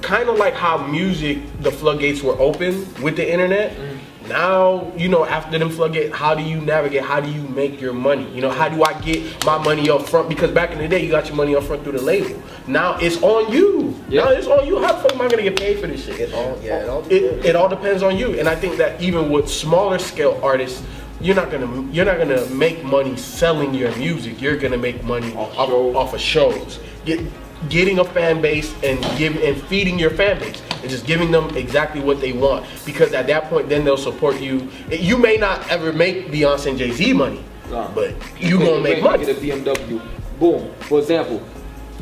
[0.01, 3.72] kind of like how music, the floodgates were open with the internet.
[3.72, 3.98] Mm-hmm.
[4.29, 7.03] Now, you know, after them floodgates, how do you navigate?
[7.03, 8.29] How do you make your money?
[8.35, 10.29] You know, how do I get my money up front?
[10.29, 12.41] Because back in the day, you got your money up front through the label.
[12.67, 13.95] Now it's on you.
[14.09, 14.25] Yeah.
[14.25, 14.81] Now it's on you.
[14.83, 16.21] How the fuck am I gonna get paid for this shit?
[16.21, 17.47] It all- yeah, it all It, depends.
[17.47, 18.38] it all depends on you.
[18.38, 20.83] And I think that even with smaller scale artists,
[21.21, 24.41] you're not gonna you're not gonna make money selling your music.
[24.41, 25.97] You're gonna make money Off off, shows.
[25.97, 26.81] off of shows.
[27.05, 27.21] Get,
[27.68, 31.55] getting a fan base and give and feeding your fan base and just giving them
[31.57, 32.64] exactly what they want.
[32.87, 34.68] Because at that point, then they'll support you.
[34.90, 37.90] You may not ever make Beyonce and Jay Z money, Nah.
[37.92, 39.25] but you gonna make money.
[39.27, 40.01] Get a BMW.
[40.38, 40.73] Boom.
[40.81, 41.42] For example,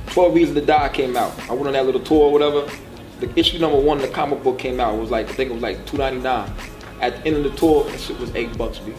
[0.09, 1.33] 12 Reasons to Die came out.
[1.49, 2.69] I went on that little tour or whatever.
[3.21, 4.95] The issue number one, the comic book came out.
[4.95, 6.51] It was like I think it was like 2.99.
[7.01, 8.93] At the end of the tour, that shit was eight bucks, B.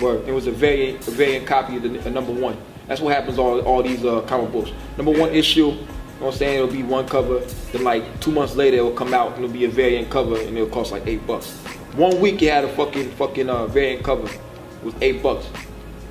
[0.00, 0.26] Word.
[0.26, 2.56] It was a variant, a variant copy of the number one.
[2.86, 4.70] That's what happens all all these uh, comic books.
[4.96, 6.54] Number one issue, you know what I'm saying?
[6.56, 7.40] It'll be one cover.
[7.72, 10.56] Then like two months later, it'll come out and it'll be a variant cover, and
[10.56, 11.52] it'll cost like eight bucks.
[11.96, 14.26] One week, it had a fucking fucking uh, variant cover.
[14.28, 15.48] It was eight bucks.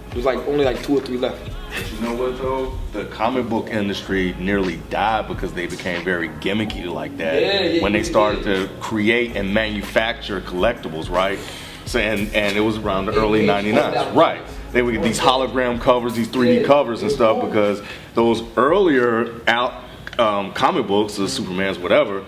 [0.10, 1.50] It was like only like two or three left.
[1.96, 2.78] You know what though?
[2.92, 7.42] The comic book industry nearly died because they became very gimmicky like that.
[7.42, 8.68] Yeah, yeah, when they started yeah.
[8.68, 11.40] to create and manufacture collectibles, right?
[11.86, 14.42] So and and it was around the early '99s, right?
[14.74, 16.68] They would get these hologram covers, these 3D Yeah.
[16.68, 17.82] covers and stuff because
[18.16, 19.74] those earlier out
[20.20, 22.24] um, comic books, the Supermans, whatever,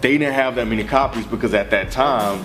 [0.00, 2.44] they didn't have that many copies because at that time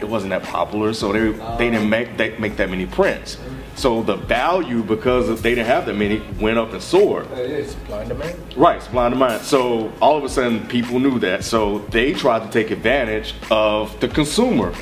[0.00, 3.38] it wasn't that popular, so they they didn't make they make that many prints.
[3.76, 7.26] So the value because they didn't have that many went up and soared.
[7.66, 8.38] Supply and demand.
[8.56, 9.42] Right, supply and demand.
[9.42, 13.98] So all of a sudden people knew that, so they tried to take advantage of
[14.00, 14.74] the consumer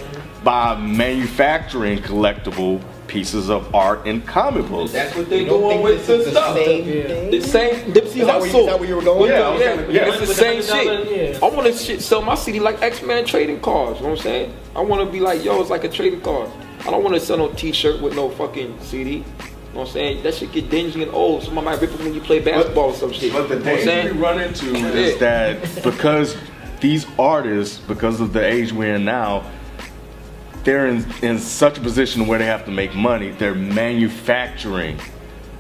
[0.43, 4.93] by manufacturing collectible pieces of art and comic books.
[4.93, 6.57] That's what they You don't doing with the the stuff.
[6.57, 7.03] same Yeah.
[7.03, 7.31] thing?
[7.33, 8.61] The same Dipsey Is that where you- Hustle.
[8.61, 9.23] is that where you were going?
[9.23, 10.13] With Yeah, the- yeah, yeah.
[10.15, 11.33] It's the same shit.
[11.33, 11.47] yeah.
[11.47, 13.99] I want to shit sell my CD like X Men trading cards.
[13.99, 14.53] You know what I'm saying?
[14.77, 16.49] I want to be like, yo, it's like a trading card.
[16.87, 19.11] I don't want to sell no T-shirt with no fucking CD.
[19.11, 19.25] You know
[19.73, 20.23] what I'm saying?
[20.23, 21.43] That shit get dingy and old.
[21.43, 23.33] Somebody might rip it when you play basketball or some shit.
[23.33, 26.37] But the you know danger we run into is that because
[26.81, 29.43] these artists, because of the age we're in now,
[30.65, 33.31] they're in, in such a position where they have to make money.
[33.31, 34.99] They're manufacturing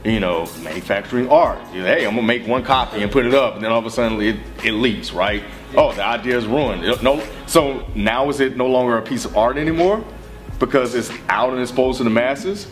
[0.03, 1.59] you know, manufacturing art.
[1.75, 3.81] You know, hey, I'm gonna make one copy and put it up, and then all
[3.81, 5.43] of a sudden it, it leaks, right?
[5.77, 6.83] Oh, the idea is ruined.
[6.87, 10.03] It- No, so now is it no longer a piece of art anymore
[10.59, 12.67] because it's out and exposed to the masses?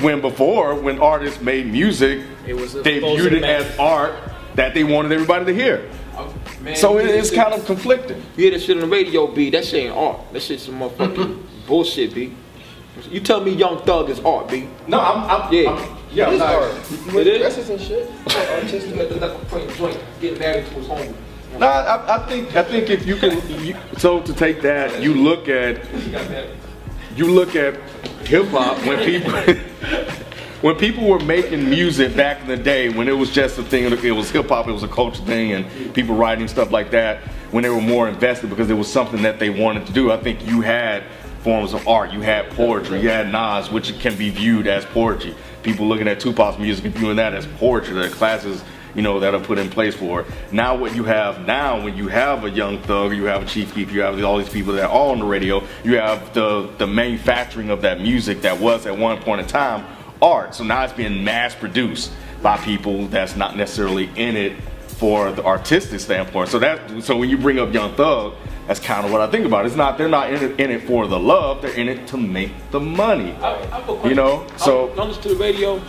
[0.00, 4.12] When before, when artists made music, It was they viewed it as art
[4.54, 5.88] that they wanted everybody to hear.
[6.60, 8.18] Man, So it, it's kind of conflicting.
[8.36, 9.50] You hear that shit on the radio, B?
[9.50, 10.18] That shit ain't art.
[10.32, 12.34] That shit's some motherfucking bullshit, B.
[13.10, 14.68] You tell me Young Thug is art, B.
[14.88, 15.70] No, I'm, I'm Yeah.
[15.70, 17.16] I'm- yeah, It is I'm not- art.
[17.16, 17.38] It is?
[17.40, 18.10] Dresses and shit.
[18.50, 18.90] Artistic.
[18.90, 21.14] You got the like a joint, getting married to his homie.
[21.58, 25.14] No, I, I think I think if you can, you, so to take that, you
[25.14, 26.50] look at He got married.
[27.16, 27.74] you look at
[28.26, 29.32] hip hop when people
[30.60, 33.84] when people were making music back in the day when it was just a thing,
[33.84, 37.20] it was hip hop, it was a culture thing, and people writing stuff like that.
[37.52, 40.10] When they were more invested because it was something that they wanted to do.
[40.10, 41.04] I think you had
[41.40, 42.12] forms of art.
[42.12, 43.00] You had poetry.
[43.00, 45.34] You had Nas, which can be viewed as poetry.
[45.62, 47.98] People looking at Tupac's music and viewing that as poetry.
[47.98, 48.62] Are classes
[48.94, 50.24] you know, that are put in place for.
[50.50, 53.72] Now what you have now, when you have a young thug, you have a chief
[53.72, 56.68] keef, you have all these people that are all on the radio, you have the,
[56.78, 59.86] the manufacturing of that music that was at one point in time
[60.22, 60.54] art.
[60.54, 65.44] So now it's being mass produced by people that's not necessarily in it for the
[65.44, 66.48] artistic standpoint.
[66.48, 68.34] So that so when you bring up Young Thug,
[68.66, 69.66] that's kind of what I think about.
[69.66, 72.16] It's not they're not in it, in it for the love, they're in it to
[72.16, 73.32] make the money.
[73.32, 74.10] I, I have a question.
[74.10, 75.80] You know, so- I listen to the radio.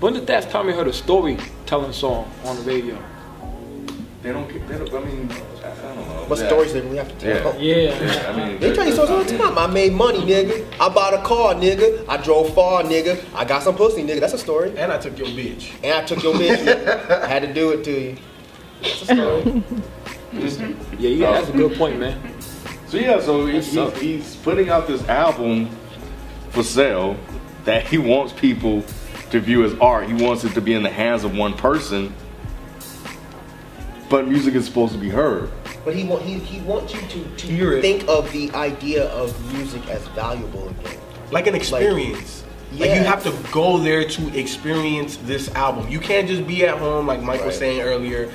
[0.00, 2.98] When did that time you heard a storytelling song on the radio?
[4.22, 4.48] They don't.
[4.68, 6.24] They don't I mean, I don't know.
[6.28, 7.60] What stories they really have to tell?
[7.60, 7.76] Yeah.
[7.76, 8.30] Yeah.
[8.32, 9.58] I mean, They tell you stories all the time.
[9.58, 10.64] I made money, nigga.
[10.78, 12.08] I bought a car, nigga.
[12.08, 13.24] I drove far, nigga.
[13.34, 14.20] I got some pussy, nigga.
[14.20, 14.76] That's a story.
[14.76, 15.72] And I took your bitch.
[15.82, 17.10] And I took your bitch.
[17.10, 18.16] I had to do it to you.
[18.80, 19.62] That's a story.
[20.32, 22.18] Yeah, yeah, that's a good point, man.
[22.86, 25.68] So yeah, so he, That he's putting out this album
[26.50, 27.16] for sale
[27.64, 28.82] that he wants people
[29.30, 30.06] to view as art.
[30.08, 32.14] He wants it to be in the hands of one person,
[34.12, 35.50] but music is supposed to be heard.
[35.86, 37.80] But he want he, he wants you to, to Hear it.
[37.80, 40.98] think of the idea of music as valuable again.
[41.30, 42.44] Like an experience.
[42.72, 42.98] Like, yeah.
[43.00, 45.88] you have to go there to experience this album.
[45.88, 48.30] You can't just be at home, like Mike was saying earlier,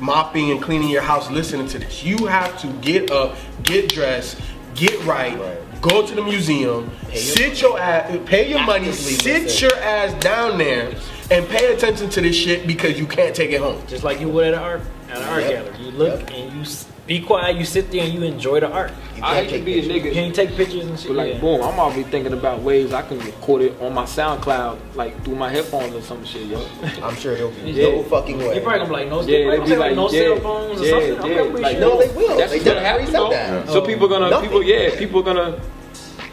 [0.00, 2.02] mopping and cleaning your house listening to this.
[2.02, 4.40] You have to get up, get dressed,
[4.74, 5.82] get right, Right.
[5.82, 9.68] go to the museum, Pay sit your ass, pay your money, sit listen.
[9.68, 10.94] your ass down there,
[11.30, 13.86] and pay attention to this shit because you can't take it home.
[13.86, 14.80] Just like you would at an art
[15.10, 15.50] at an art Yep.
[15.50, 15.84] gallery.
[15.84, 16.30] You look Yep.
[16.34, 17.56] and you s- be quiet.
[17.56, 18.90] You sit there and you enjoy the art.
[19.16, 19.94] You I can't hate to take be a pictures.
[19.94, 20.14] You nigga.
[20.14, 21.08] can't take pictures and shit.
[21.08, 21.40] But like, yeah.
[21.40, 25.36] boom, I'm already thinking about ways I can record it on my SoundCloud, like through
[25.36, 26.60] my headphones or some shit, yo.
[27.02, 27.84] I'm sure he'll be Yeah.
[27.92, 28.54] no fucking way.
[28.54, 30.36] They probably gonna be like no, Yeah, they they be like, like, no yeah, cell
[30.40, 31.08] phones or something.
[31.08, 31.80] yeah, I'm pretty like, sure.
[31.80, 32.36] No, they will.
[32.36, 33.68] That's they gonna definitely happen, that.
[33.72, 34.48] So people gonna, Nothing.
[34.50, 35.58] people, yeah, people gonna,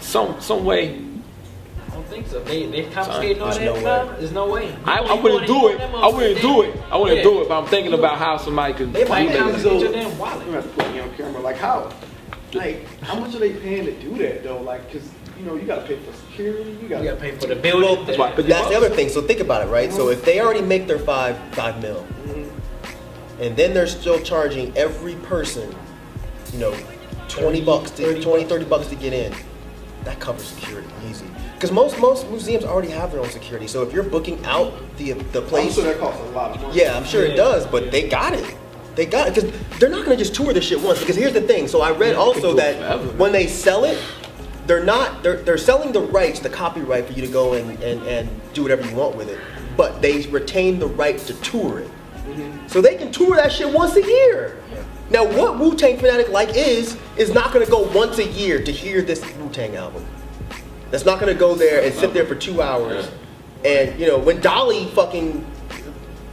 [0.01, 0.99] some, some way.
[2.35, 2.43] I so.
[2.43, 4.15] They they confiscating all There's that no way.
[4.19, 4.75] There's no way.
[4.85, 5.81] I, You I going- wouldn't do it.
[5.81, 6.75] I wouldn't do it.
[6.91, 7.23] I wouldn't Yeah.
[7.23, 7.49] do it.
[7.49, 8.93] But I'm thinking about how somebody could.
[8.93, 9.39] They might remake it.
[9.39, 10.45] confiscate your damn I'm wallet.
[10.45, 11.41] gonna have to put me on camera.
[11.41, 11.91] Like how?
[12.53, 14.61] Like how much are they paying to do that though?
[14.61, 16.77] Like, cause you know you gotta pay for security.
[16.81, 17.03] You gotta.
[17.03, 18.05] You gotta pay for the Well, building.
[18.05, 19.09] That's why- but that's the other thing.
[19.09, 19.91] So think about it, right?
[19.91, 23.41] So if they already make their five five mil, mm-hmm.
[23.41, 25.73] and then they're still charging every person,
[26.53, 26.73] you know,
[27.27, 29.33] 20 bucks, to, 30 20, 30 bucks to get in,
[30.05, 31.25] that covers security easy.
[31.65, 33.65] Because most most museums already have their own security.
[33.65, 36.61] So if you're booking out the the I'm place, sure that costs a lot of
[36.61, 36.79] money.
[36.79, 38.55] yeah, I'm sure it does, but they got it.
[38.93, 40.99] They got it because they're not gonna just tour this shit once.
[40.99, 41.67] Because here's the thing.
[41.67, 43.17] So I read Yeah, also they do it that forever.
[43.17, 43.99] when they sell it,
[44.67, 48.05] they're not they're they're selling the rights, the copyright for you to go and and,
[48.05, 49.39] and do whatever you want with it.
[49.75, 51.87] But they retain the right to tour it.
[51.89, 52.67] Mm-hmm.
[52.67, 54.61] So they can tour that shit once a year.
[55.09, 58.71] Now what Wu Tang Fanatic like is is not gonna go once a year to
[58.71, 60.05] hear this Wu Tang album.
[60.91, 63.09] That's not gonna go there and sit there for two hours.
[63.63, 65.45] And you know, when Dali fucking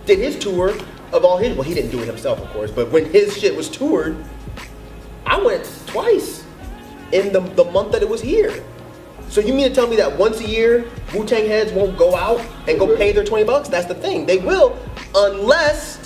[0.06, 0.74] did his tour
[1.12, 3.56] of all his well he didn't do it himself of course, but when his shit
[3.56, 4.16] was toured,
[5.26, 6.44] I went twice
[7.12, 8.62] in the, the month that it was here.
[9.28, 10.84] So you mean to tell me that once a year
[11.14, 13.68] Wu Tang heads won't go out and go pay their 20 bucks?
[13.68, 14.26] That's the thing.
[14.26, 14.78] They will
[15.14, 16.01] unless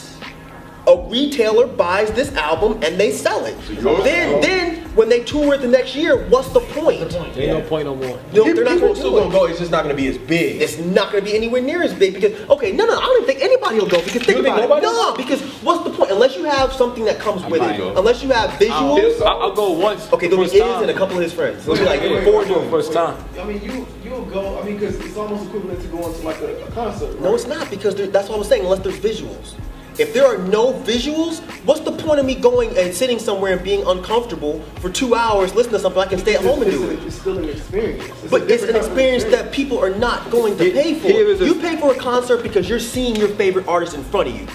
[0.89, 3.57] a retailer buys this album and they sell it.
[3.83, 7.03] yours- Then then when they tour it the next year, what's the point?
[7.37, 8.19] Ain't no point no more.
[8.33, 9.45] No, they're not People gonna still gonna go.
[9.45, 10.63] It's just not gonna be as big.
[10.63, 13.27] It's not going to be anywhere near as big because okay, no, no, I don't
[13.27, 14.83] think anybody will go because think You think about it.
[14.83, 16.11] No, because what's the point?
[16.13, 17.95] Unless you have something that comes with it, go.
[17.97, 19.21] unless you have visuals.
[19.23, 20.11] I'll, I'll go once.
[20.13, 21.67] Okay, there'll be first and a couple of his friends.
[21.67, 22.61] They'll be like Wait, wait, four wait, dudes.
[22.61, 23.23] wait, First time.
[23.39, 24.59] I mean, you you'll go.
[24.61, 27.21] I mean, because it's almost equivalent to going to like a, a concert.
[27.21, 28.63] No, it's not because that's what I was saying.
[28.63, 29.55] Unless there's visuals.
[29.99, 33.65] If there are no visuals, what's the point of me going and sitting somewhere and
[33.65, 36.91] being uncomfortable for two hours listening to something I can stay at home and do
[36.91, 37.03] it?
[37.05, 38.05] It's still an experience.
[38.05, 41.09] It's But it's an different experience that people are not going to Here- pay for.
[41.09, 44.05] here is a- You pay for a concert because you're seeing your favorite artist in
[44.05, 44.47] front of you.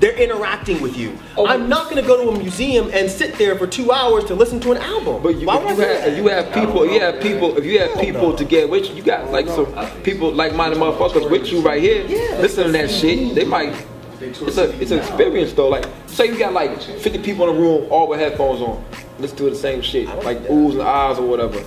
[0.00, 1.12] They're interacting with you.
[1.36, 4.24] Oh, I'm not going to go to a museum and sit there for two hours
[4.24, 5.22] to listen to an album.
[5.22, 6.16] But you, Why if would I you have, that?
[6.16, 9.02] you have people, you have people, if you have people to get with you, you
[9.02, 9.66] got like some
[10.02, 12.38] people like-minded motherfuckers with you right here, Yeah.
[12.40, 13.34] listening to that shit.
[13.34, 13.74] They might.
[14.20, 15.68] It's a it's an experience though.
[15.68, 18.84] Like say you got like 50 people in a room all with headphones on,
[19.18, 21.62] listen to the same shit, like oohs and ahs or whatever.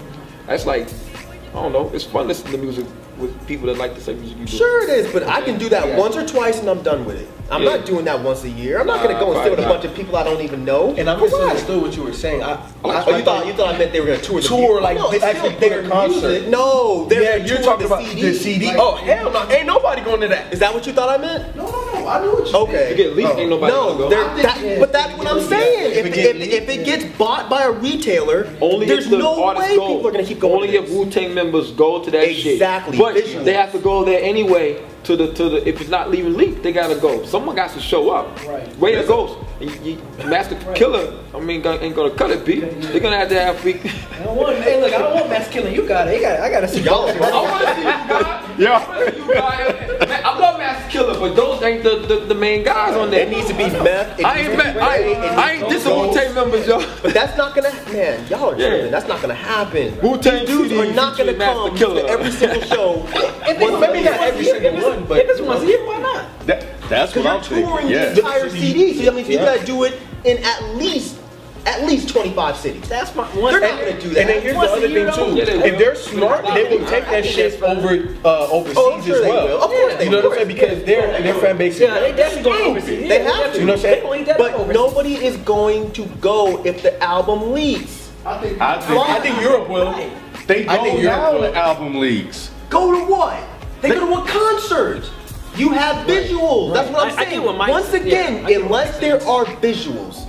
[0.48, 0.88] That's like
[1.50, 1.90] I don't know.
[1.94, 2.86] It's fun listening to music
[3.18, 4.58] with people that like the same music you do.
[4.58, 5.98] Sure it is, but I can do that Yeah.
[6.00, 7.28] once or twice and I'm done with it.
[7.52, 7.76] I'm Yeah.
[7.78, 8.80] not doing that once a year.
[8.80, 10.66] I'm not going to go and sit with a bunch of people I don't even
[10.66, 10.96] know.
[10.98, 11.32] And I For what?
[11.32, 12.42] misunderstood what you were saying.
[12.42, 14.42] I, oh, I, Oh, you thought you thought I meant they were going to tour
[14.42, 14.82] the Tour, music.
[14.82, 16.28] like, no, it's actually still their concert.
[16.30, 16.48] music.
[16.50, 18.22] No, they're yeah, you're talking the about CD.
[18.24, 18.72] the CD.
[18.76, 20.52] Oh hell no, ain't nobody going to that.
[20.52, 21.56] Is that what you thought I meant?
[21.56, 21.72] No, no,
[22.04, 22.10] no.
[22.10, 22.90] I knew what you Okay.
[22.92, 24.10] You get leaked, ain't nobody gonna No, go.
[24.10, 24.80] they're- I think- that, yeah.
[24.80, 25.92] but that's what I'm saying.
[25.92, 29.12] If If, it if, get if, it gets bought by a retailer, Only there's if
[29.12, 29.88] the no artists way go.
[29.88, 30.54] people are gonna keep going.
[30.56, 30.94] Only to if this.
[30.96, 32.54] Wu Tang members go to that shit.
[32.54, 33.46] Exactly, But visually.
[33.46, 34.78] they have to go there anyway.
[35.04, 37.26] To the to the if it's not leaving leaked, they gotta go.
[37.26, 38.40] Someone got to show up.
[38.48, 38.66] Right.
[38.80, 39.36] Way to go.
[39.60, 39.98] You, you,
[40.30, 41.20] Masta Killa.
[41.36, 42.62] I mean, gonna- ain't gonna cut it, B.
[42.62, 43.82] They're gonna have to have freak.
[43.86, 45.70] I don't want, hey, look, I don't want Masta Killa.
[45.70, 46.16] You got it.
[46.16, 46.42] You got it.
[46.42, 47.10] I got to see y'all.
[47.10, 48.60] I want to see you guys.
[48.60, 48.78] Yeah.
[48.78, 49.83] I wanna see you guys.
[51.24, 53.22] But those ain't the, the, the main guys on there.
[53.26, 54.20] It needs to be meth.
[54.26, 56.14] I ain't to met, be I, Ray, it I ain't needs to dissing be Wu
[56.14, 56.80] Tang members, yo.
[57.02, 58.28] But that's not gonna, man.
[58.28, 58.88] Y'all are Yeah.
[58.90, 59.98] That's not gonna happen.
[60.02, 62.02] Wu-Tang These dudes CD are not gonna come Killer.
[62.02, 63.06] to every single show.
[63.08, 66.00] If Once it's, maybe not every single one, but if it's once a year, why
[66.00, 66.26] not?
[66.48, 68.16] That, that's what I'm Because you're touring thinking.
[68.16, 69.46] the entire CD, so that means you Yeah.
[69.56, 71.18] gotta do it in at least,
[71.66, 72.90] at least 25 cities.
[72.90, 73.52] That's my one.
[73.54, 74.20] They're not gonna do that.
[74.22, 75.36] And then here's Once the other thing too.
[75.38, 79.16] Yeah, they if they're smart, they will take that shit over uh, overseas Oh, sure
[79.16, 79.48] as they well.
[79.48, 79.62] will.
[79.64, 80.04] Of course they will.
[80.04, 80.48] You know what I'm saying?
[80.48, 81.80] Because their their fan base.
[81.80, 83.08] Yeah, they definitely going overseas.
[83.10, 83.60] They have to.
[83.60, 84.04] You know what I'm saying?
[84.04, 88.12] gonna eat that But nobody is going to go if the album leaks.
[88.26, 89.92] I think I think, I think Europe will.
[90.48, 91.42] they I think go now will.
[91.42, 92.52] the album leaks.
[92.70, 93.42] Go to what?
[93.82, 95.10] They go to a concert.
[95.56, 96.74] You have visuals.
[96.74, 97.30] That's what I'm I- I saying.
[97.30, 98.02] get what Mike Once said.
[98.08, 100.23] again, Yeah, I get what unless there are visuals,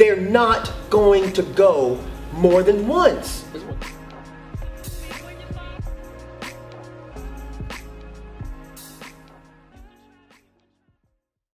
[0.00, 1.98] they're not going to go
[2.32, 3.44] more than once.